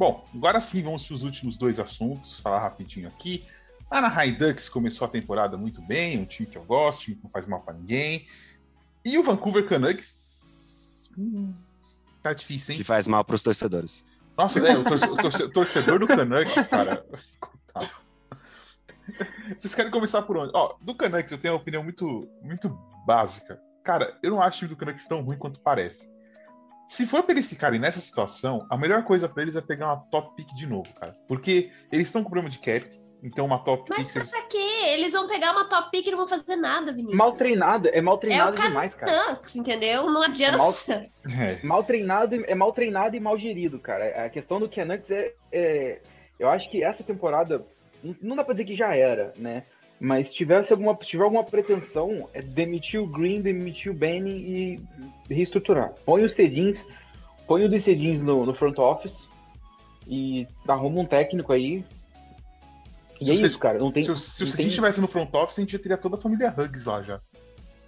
[0.00, 3.44] Bom, agora sim vamos para os últimos dois assuntos, falar rapidinho aqui.
[3.90, 7.16] A Anaheim Ducks começou a temporada muito bem, um time que eu gosto, um time
[7.16, 8.26] que não faz mal para ninguém.
[9.04, 11.10] E o Vancouver Canucks.
[11.18, 11.52] hum,
[12.22, 12.78] tá difícil, hein?
[12.78, 14.02] Que faz mal para os torcedores.
[14.38, 17.04] Nossa, é, o, torce- o torce- o torcedor do Canucks, cara.
[19.54, 20.50] Vocês querem começar por onde?
[20.54, 22.70] Ó, do Canucks eu tenho uma opinião muito, muito
[23.04, 23.60] básica.
[23.84, 26.10] cara, eu não acho o time do Canucks tão ruim quanto parece.
[26.90, 29.96] Se for pra eles ficarem nessa situação, a melhor coisa pra eles é pegar uma
[29.96, 31.12] top pick de novo, cara.
[31.28, 32.84] Porque eles estão com problema de cap,
[33.22, 34.28] então uma top Mas pick...
[34.28, 34.58] pra quê?
[34.88, 37.16] Eles vão pegar uma top pick e não vão fazer nada, Vinícius.
[37.16, 39.12] Mal treinado, é mal É treinado o demais, cara.
[39.24, 40.10] Canucks, entendeu?
[40.10, 40.58] Não adianta.
[40.58, 41.58] mal- É.
[41.62, 44.24] Mal treinado, é mal treinado e mal gerido, cara.
[44.24, 46.00] A questão do Canucks é, é-
[46.40, 47.64] eu acho que essa temporada
[48.02, 49.62] não- não dá pra dizer que já era, né?
[50.00, 54.80] Mas se tivesse alguma, tiver alguma pretensão, é demitir o Green, demitir o Benny e
[55.28, 55.92] reestruturar.
[56.06, 56.86] Põe os Cedins,
[57.46, 59.14] põe o dos Cedins no, no front office
[60.08, 61.84] e arruma um técnico aí.
[63.20, 63.78] E Se é isso, cara.
[63.78, 66.16] Não tem, se o, se tem- estivesse no front office, a gente já teria toda
[66.16, 67.20] a família Hugs lá já.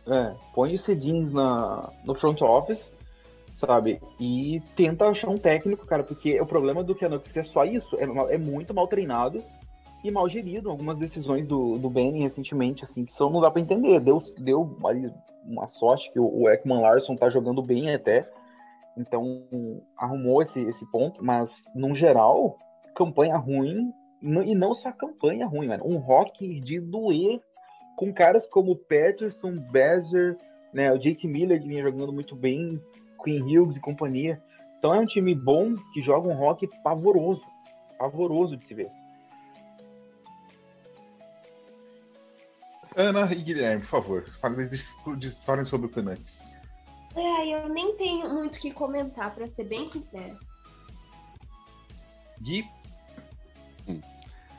[0.06, 2.92] É, põe os Cedins na, no front office,
[3.56, 4.02] sabe?
[4.20, 8.34] E tenta achar um técnico, cara, porque o problema do Canucks é só isso, é,
[8.34, 9.42] é muito mal treinado
[10.02, 10.70] e mal gerido.
[10.70, 14.00] Algumas decisões do, do Benny recentemente, assim, que só não dá pra entender.
[14.00, 15.12] Deu, deu ali
[15.44, 18.28] uma sorte que o, o Ekman Larson tá jogando bem até,
[18.96, 19.46] então
[19.96, 22.56] arrumou esse, esse ponto, mas no geral,
[22.94, 23.92] campanha ruim,
[24.22, 27.40] e não só campanha ruim, mano, um rock de doer
[27.96, 30.36] com caras como Peterson, Bezer,
[30.72, 32.80] né, o JT Miller que vinha jogando muito bem,
[33.22, 34.40] Queen Hughes e companhia.
[34.78, 37.42] Então é um time bom que joga um rock pavoroso,
[37.98, 39.01] pavoroso de se ver.
[42.96, 44.24] Ana e Guilherme, por favor,
[45.44, 46.56] falem, sobre o Canucks.
[47.14, 50.38] Ai, eu nem tenho muito o que comentar, pra ser bem sincero.
[52.40, 52.64] Gui,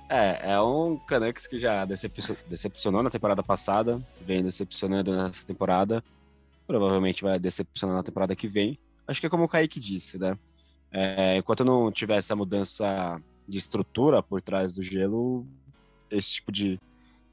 [0.10, 6.04] É, é um Canucks que já decepcio- decepcionou na temporada passada, vem decepcionando nessa temporada,
[6.68, 8.78] provavelmente vai decepcionar na temporada que vem.
[9.08, 10.38] Acho que é como o Kaique disse, né?
[10.92, 15.48] É, enquanto não tiver essa mudança de estrutura por trás do gelo,
[16.12, 16.80] esse tipo de,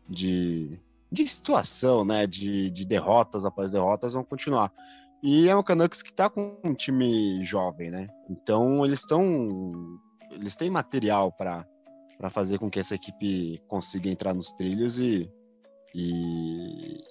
[0.08, 0.78] de,
[1.10, 2.26] de situação, né?
[2.26, 4.72] De, de derrotas após derrotas vão continuar.
[5.22, 8.06] E é um Canucks que tá com um time jovem, né?
[8.28, 9.70] Então eles estão.
[10.32, 11.66] Eles têm material para
[12.30, 15.30] fazer com que essa equipe consiga entrar nos trilhos e
[15.94, 17.02] e,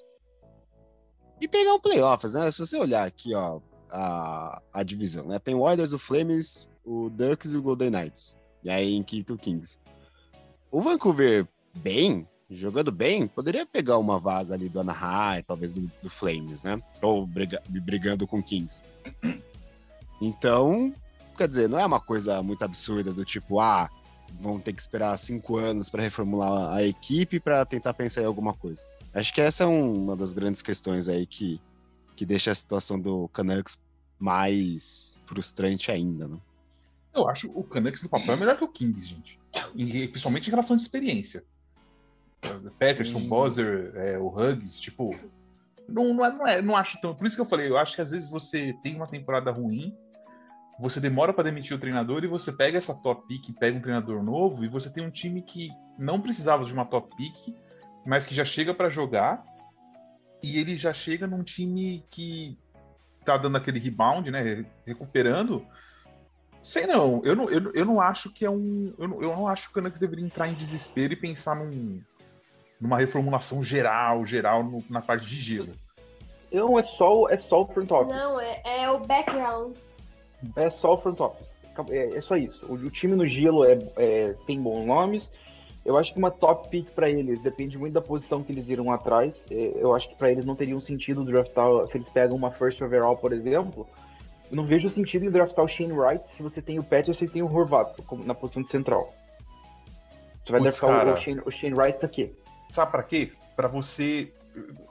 [1.42, 2.50] e pegar o playoffs, né?
[2.50, 3.60] Se você olhar aqui, ó,
[3.92, 5.40] a, a divisão, né?
[5.40, 8.36] Tem o Oilers, o Flames, o Ducks e o Golden Knights.
[8.64, 9.78] E aí em quinto o Kings.
[10.72, 16.10] O Vancouver bem, jogando bem, poderia pegar uma vaga ali do Anaheim, talvez do, do
[16.10, 16.82] Flames, né?
[17.02, 18.82] Ou briga- brigando com o Kings.
[20.22, 20.94] Então,
[21.38, 23.90] quer dizer, não é uma coisa muito absurda do tipo, ah,
[24.40, 28.54] vão ter que esperar cinco anos para reformular a equipe para tentar pensar em alguma
[28.54, 28.82] coisa.
[29.14, 31.60] Acho que essa é um- uma das grandes questões aí que,
[32.16, 33.80] que deixa a situação do Canucks
[34.20, 36.38] mais frustrante ainda, né?
[37.14, 39.40] eu acho o Canucks no papel é melhor que o Kings, gente.
[39.76, 41.44] E, principalmente em relação de experiência.
[42.78, 43.28] Peterson, Hum.
[43.28, 45.14] Bozzer, é, o Huggs, tipo.
[45.88, 47.16] Não, não, é, não, é, não acho tão.
[47.16, 49.96] Por isso que eu falei, eu acho que às vezes você tem uma temporada ruim,
[50.80, 54.24] você demora para demitir o treinador e você pega essa top pick, pega um treinador
[54.24, 57.56] novo e você tem um time que não precisava de uma top pick,
[58.06, 59.44] mas que já chega para jogar
[60.42, 62.58] e ele já chega num time que
[63.26, 65.66] tá dando aquele rebound, né, recuperando.
[66.62, 69.48] Sei não, eu não, eu, eu não acho que é um, eu não, eu não
[69.48, 72.02] acho que o Canucks deveria entrar em desespero e pensar num,
[72.80, 75.74] numa reformulação geral, geral no- na parte de gelo.
[76.52, 78.16] Não, é só, é só o front office.
[78.16, 79.76] Não, é, é o background.
[80.56, 81.48] É só o front office.
[81.90, 82.66] É, é só isso.
[82.68, 85.30] O, o time no gelo é, é- tem bons nomes.
[85.86, 88.92] Eu acho que uma top pick para eles depende muito da posição que eles irão
[88.92, 89.42] atrás.
[89.50, 92.52] É, Eu acho que para eles não teria um sentido draftar se eles pegam uma
[92.52, 93.88] first overall, por exemplo.
[94.52, 97.30] Eu não vejo sentido em draftar o Shane Wright se você tem o Peterson e
[97.30, 99.14] tem o Horvath como- na posição de central.
[100.44, 101.14] Você vai Putz, draftar o- cara.
[101.14, 102.32] o, Shane, o Shane Wright pra quê?
[102.70, 103.34] Sabe para quê?
[103.56, 104.34] Para você.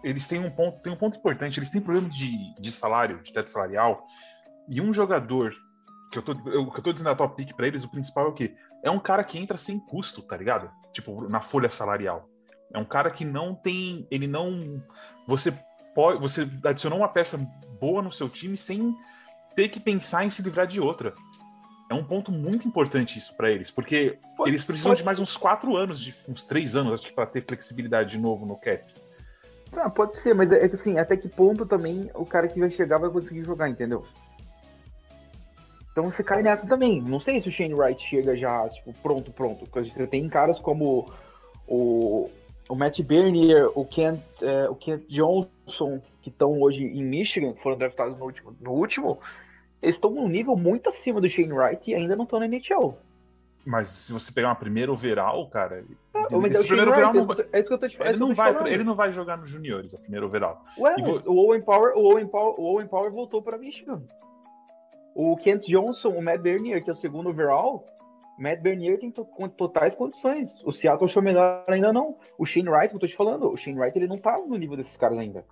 [0.02, 1.58] Eles têm um ponto, tem um ponto importante.
[1.58, 4.06] Eles têm problema de, de salário, de teto salarial.
[4.68, 5.54] E um jogador
[6.10, 8.26] que eu tô, eu, que eu tô dizendo a top pick para eles, o principal
[8.26, 8.54] é o quê?
[8.82, 10.70] É um cara que entra sem custo, tá ligado?
[10.92, 12.28] Tipo, na folha salarial.
[12.72, 14.06] É um cara que não tem.
[14.10, 14.82] Ele não.
[15.26, 15.52] Você
[15.94, 16.20] pode.
[16.20, 17.38] Você adicionou uma peça
[17.80, 18.94] boa no seu time sem
[19.54, 21.14] ter que pensar em se livrar de outra.
[21.90, 25.18] É um ponto muito importante isso para eles, porque Pode- eles precisam pode de mais
[25.18, 28.56] uns quatro anos, de uns três anos, acho que, para ter flexibilidade de novo no
[28.56, 28.84] cap.
[29.72, 32.70] Ah, pode ser, mas é que assim, até que ponto também o cara que vai
[32.70, 34.04] chegar vai conseguir jogar, entendeu?
[35.92, 37.02] Então você cai nessa também.
[37.02, 39.66] Não sei se o Shane Wright chega já, tipo, pronto, pronto.
[39.68, 41.10] Porque você tem caras como
[41.66, 42.30] o,
[42.68, 47.76] o Matt Bernier, o Kent, é, o Kent Johnson, que estão hoje em Michigan, foram
[47.76, 49.18] draftados no último, no último
[49.82, 52.96] eles estão num nível muito acima do Shane Wright e ainda não estão na NHL.
[53.64, 55.84] Mas se você pegar uma primeira overall, cara.
[56.14, 57.88] Ah, mas é, o primeiro Shane overall Wright, não, é isso que eu tô- é
[57.88, 58.68] te é ele, eu não vai, falando.
[58.68, 60.64] ele não vai jogar nos juniores, a primeira overall.
[60.78, 64.02] Ué, vou- o Owen Power, o Owen Power, o Owen Power voltou para Michigan.
[65.14, 67.84] O Kent Johnson, o Matt Bernier, que é o segundo overall,
[68.38, 69.26] Matt Bernier tem to-
[69.56, 70.48] totais condições.
[70.64, 72.16] O Seattle achou melhor ainda não.
[72.38, 74.56] O Shane Wright, que eu tô te falando, o Shane Wright ele não tá no
[74.56, 75.44] nível desses caras ainda.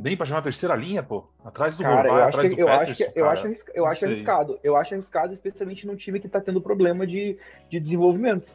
[0.00, 1.26] Bem pra jogar na terceira linha, pô.
[1.44, 3.32] Atrás do Cara, acho atrás que do eu acho que eu cara.
[3.32, 4.60] acho, eu acho arriscado.
[4.64, 7.38] Eu acho arriscado, especialmente num time que tá tendo problema de,
[7.68, 8.50] de desenvolvimento.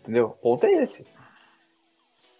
[0.00, 0.26] Entendeu?
[0.26, 1.04] O ponto é esse.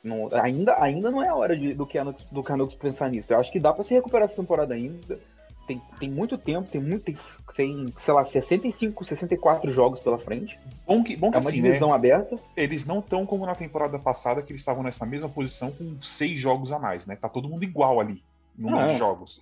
[0.03, 3.33] Não- ainda, ainda não é a hora de, do Canucks, do Canucks pensar nisso.
[3.33, 5.19] Eu acho que dá pra se recuperar essa temporada ainda.
[5.67, 7.17] Tem, tem muito tempo, tem muito, tem,
[7.57, 10.59] tem, sei lá, 65, 64 jogos pela frente.
[10.87, 11.69] Bom que, bom que É uma assim, né?
[11.69, 12.39] divisão aberta.
[12.57, 16.39] Eles não estão como na temporada passada, que eles estavam nessa mesma posição com seis
[16.39, 17.17] jogos a mais, né?
[17.17, 18.23] Tá todo mundo igual ali,
[18.57, 19.41] no número Ah, de jogos.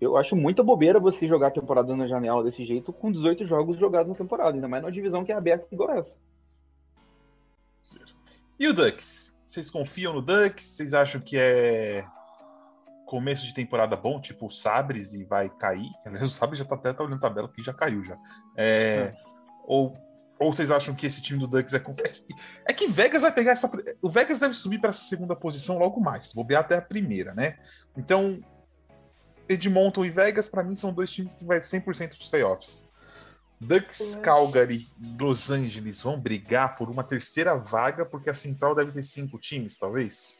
[0.00, 3.78] Eu acho muita bobeira você jogar a temporada na janela desse jeito com 18 jogos
[3.78, 6.14] jogados na temporada, ainda mais numa divisão que é aberta igual essa.
[8.58, 9.36] E o Ducks?
[9.46, 10.64] Vocês confiam no Ducks?
[10.64, 12.04] Vocês acham que é
[13.06, 15.88] começo de temporada bom, tipo o Sabres e vai cair?
[16.04, 18.18] Aliás, o Sabres já tá até tá olhando a tabela que já caiu já.
[18.56, 19.14] É,
[19.64, 19.94] Ou,
[20.38, 22.34] ou vocês acham que esse time do Ducks é, é que,
[22.66, 23.70] é que Vegas vai pegar essa.
[24.02, 27.56] O Vegas deve subir para essa segunda posição logo mais, bobear até a primeira, né?
[27.96, 28.38] Então,
[29.48, 32.86] Edmonton e Vegas, para mim, são dois times que vai 100% dos playoffs.
[33.58, 38.92] Ducks, Calgary e Los Angeles vão brigar por uma terceira vaga, porque a Central deve
[38.92, 40.34] ter cinco times, talvez.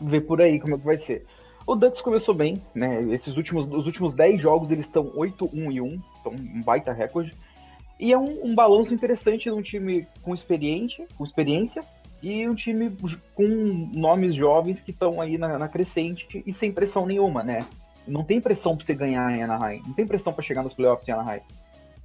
[0.00, 1.24] Ver por aí como é que vai ser.
[1.66, 3.02] O Ducks começou bem, né?
[3.12, 7.34] Esses últimos, os últimos 10 jogos eles estão 8-1 e 1, então um baita recorde.
[8.00, 11.82] E é um, um balanço interessante de um time com experiente, com experiência
[12.22, 12.90] e um time
[13.34, 13.46] com
[13.94, 17.66] nomes jovens que estão aí na, na crescente e sem pressão nenhuma, né?
[18.06, 21.06] Não tem pressão para você ganhar em Anaheim, não tem pressão para chegar nos playoffs
[21.06, 21.42] em Anaheim.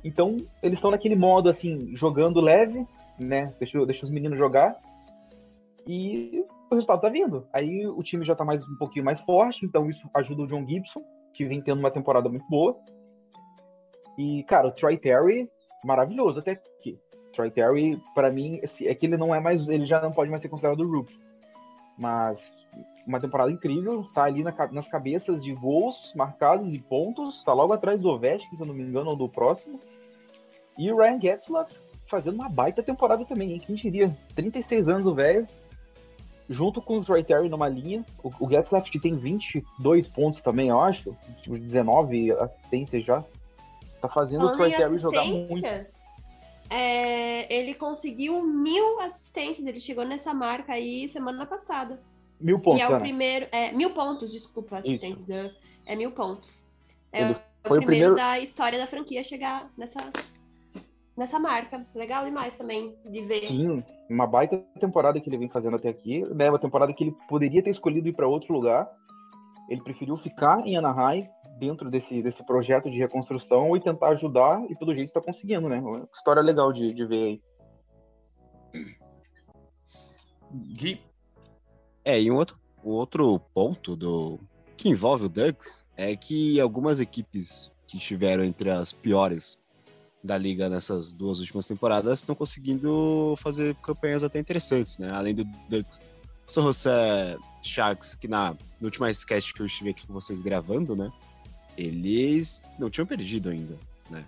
[0.04, 2.86] Então, eles estão naquele modo assim, jogando leve,
[3.18, 3.54] né?
[3.58, 4.76] Deixa, deixa os meninos jogar.
[5.88, 6.44] E
[6.74, 7.48] o resultado tá vindo.
[7.54, 10.68] Aí o time já tá mais um pouquinho mais forte, então isso ajuda o John
[10.68, 11.00] Gibson,
[11.34, 12.78] que vem tendo uma temporada muito boa.
[14.18, 15.50] E, cara, o Troy Terry,
[15.84, 17.00] maravilhoso até aqui.
[17.34, 20.42] Troy Terry, para mim, é que ele não é mais, ele já não pode mais
[20.42, 21.18] ser considerado rookie.
[21.98, 22.40] Mas
[23.06, 27.74] uma temporada incrível, tá ali na nas cabeças de gols marcados e pontos, tá logo
[27.74, 29.80] atrás do Ovechkin, se eu não me engano, ou do próximo.
[30.78, 33.60] E o Ryan Getzlaff fazendo uma baita temporada também, hein?
[33.60, 34.16] Quem diria?
[34.36, 35.48] 36 anos o velho,
[36.54, 38.06] junto com o Troy Terry numa linha.
[38.24, 41.16] O, o Getzlaff que tem 22 pontos também, eu acho.
[41.42, 43.24] Tipo, 19 assistências já.
[44.00, 45.66] Tá fazendo o Falando Troy em Terry jogar muito.
[46.70, 52.00] é, ele conseguiu mil assistências, ele chegou nessa marca aí semana passada.
[52.40, 53.00] Mil e pontos, é o Ana.
[53.00, 53.48] primeiro.
[53.52, 55.30] É, mil pontos, desculpa, assistências.
[55.30, 55.52] É,
[55.86, 56.64] é mil pontos.
[57.12, 60.12] É Ele o foi o primeiro, primeiro- da história da franquia a chegar nessa,
[61.16, 61.86] nessa marca.
[61.94, 63.48] Legal demais também de ver.
[63.48, 66.24] Sim, uma baita temporada que ele vem fazendo até aqui.
[66.34, 66.50] Né?
[66.50, 68.90] Uma temporada que ele poderia ter escolhido ir para outro lugar.
[69.70, 74.76] Ele preferiu ficar em Anaheim, dentro desse, desse projeto de reconstrução, e tentar ajudar, e
[74.76, 75.80] pelo jeito está conseguindo, né?
[75.80, 77.42] Uma história legal de, de ver aí.
[80.52, 81.02] Gui,
[82.04, 84.40] É, e um outro, um outro ponto do
[84.76, 89.63] que envolve o Ducks é que algumas equipes que estiveram entre as piores
[90.24, 95.12] da liga nessas duas últimas temporadas estão conseguindo fazer campanhas até interessantes, né?
[95.12, 96.00] Além do Ducks,
[96.48, 100.96] São José Sharks, que na no último sketch que eu estive aqui com vocês gravando,
[100.96, 101.12] né?
[101.78, 103.78] Eles não tinham perdido ainda,
[104.10, 104.26] né?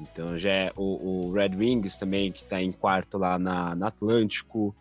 [0.00, 3.88] Então já é o, o Red Wings também, que tá em quarto lá na, na
[3.88, 4.74] Atlântico,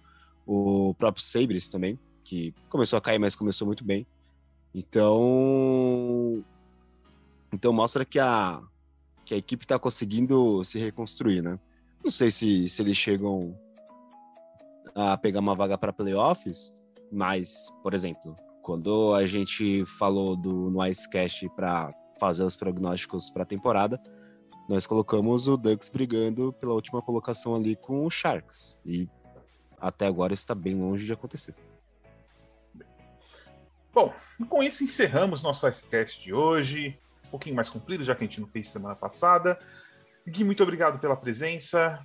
[0.46, 4.08] o próprio Sabres também, que começou a cair, mas começou muito bem.
[4.74, 6.44] Então,
[7.52, 8.62] então mostra que a,
[9.28, 11.60] que a equipe está conseguindo se reconstruir, né?
[12.02, 13.60] Não sei se, se eles chegam
[14.96, 16.74] a pegar uma vaga para playoffs,
[17.12, 23.44] mas, por exemplo, quando a gente falou do no Icecast para fazer os prognósticos para
[23.44, 24.02] a temporada,
[24.70, 28.78] nós colocamos o Ducks brigando pela última colocação ali com o Sharks.
[28.86, 29.10] E
[29.78, 31.54] até agora está bem longe de acontecer.
[33.94, 34.14] Bom,
[34.48, 36.98] com isso encerramos nosso Icecast de hoje.
[37.38, 39.60] Um pouquinho mais comprido, já que a gente não fez semana passada.
[40.28, 42.04] Gui, muito obrigado pela presença.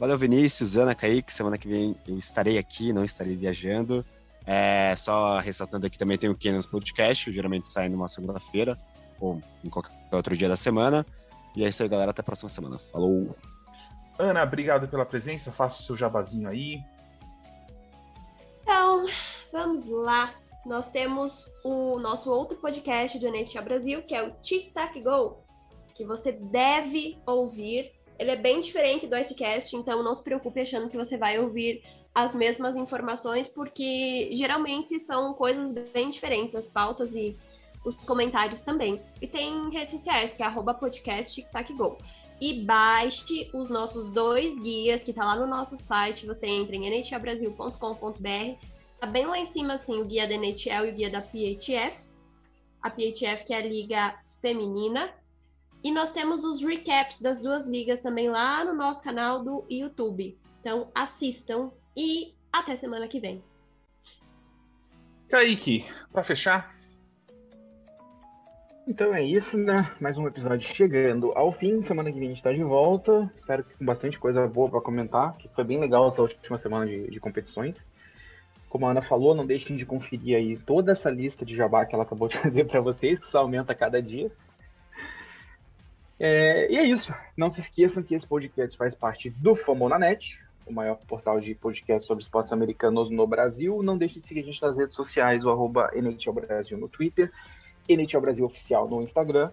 [0.00, 1.30] Valeu, Vinícius, Ana, Kaique.
[1.30, 4.02] Semana que vem eu estarei aqui, não estarei viajando.
[4.46, 8.78] É, só ressaltando aqui também tem o Kenan's Podcast, eu geralmente sai numa segunda-feira
[9.20, 11.04] ou em qualquer outro dia da semana.
[11.54, 12.12] E é isso aí, galera.
[12.12, 12.78] Até a próxima semana.
[12.78, 13.36] Falou!
[14.18, 15.52] Ana, obrigado pela presença.
[15.52, 16.80] Faça o seu jabazinho aí.
[18.62, 19.06] Então,
[19.52, 20.32] vamos lá.
[20.64, 25.42] Nós temos o nosso outro podcast do NHL Brasil, que é o Tic Tac Go.
[25.94, 27.92] que você deve ouvir.
[28.18, 31.82] Ele é bem diferente do Icecast, então não se preocupe achando que você vai ouvir
[32.14, 37.36] as mesmas informações, porque geralmente são coisas bem diferentes, as pautas e
[37.84, 39.00] os comentários também.
[39.20, 41.98] E tem redes sociais, que é arroba podcast TacGo.
[42.40, 46.26] E baixe os nossos dois guias, que tá lá no nosso site.
[46.26, 48.71] Você entra em nhlabrasil.com.br.
[49.02, 52.08] Tá bem lá em cima, assim, o guia da NHL e o guia da PHF.
[52.80, 55.12] A PHF, que é a liga feminina.
[55.82, 60.38] E nós temos os recaps das duas ligas também lá no nosso canal do YouTube.
[60.60, 63.42] Então assistam e até semana que vem.
[65.28, 66.72] Kaique, para fechar,
[68.86, 69.92] então é isso, né?
[70.00, 71.80] Mais um episódio chegando ao fim.
[71.82, 73.30] Semana que vem a gente está de volta.
[73.32, 76.84] Espero que com bastante coisa boa para comentar, que foi bem legal essa última semana
[76.86, 77.86] de, de, competições.
[78.72, 81.94] Como a Ana falou, não deixem de conferir aí toda essa lista de jabá que
[81.94, 84.32] ela acabou de fazer para vocês, que só aumenta a cada dia.
[86.18, 87.14] É, e é isso.
[87.36, 92.06] Não se esqueçam que esse podcast faz parte do Famonanet, o maior portal de podcast
[92.06, 93.82] sobre esportes americanos no Brasil.
[93.82, 97.30] Não deixe de seguir a gente nas redes sociais, o arroba NHL Brasil no Twitter
[97.86, 99.50] NHL Brasil Oficial no Instagram,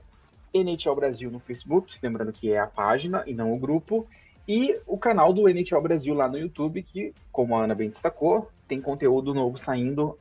[0.53, 4.07] NHL Brasil no Facebook, lembrando que é a página e não o grupo,
[4.47, 8.49] e o canal do NHL Brasil lá no YouTube, que, como a Ana bem destacou,
[8.69, 10.17] tem conteúdo novo saindo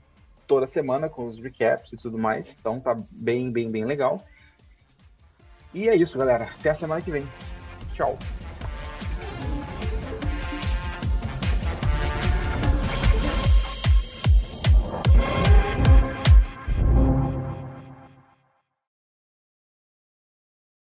[0.46, 2.49] toda semana com os recaps e tudo mais.
[2.59, 4.24] Então tá bem, bem, bem legal.
[5.74, 6.44] E é isso, galera.
[6.44, 7.28] Até a semana que vem.
[7.94, 8.18] Tchau.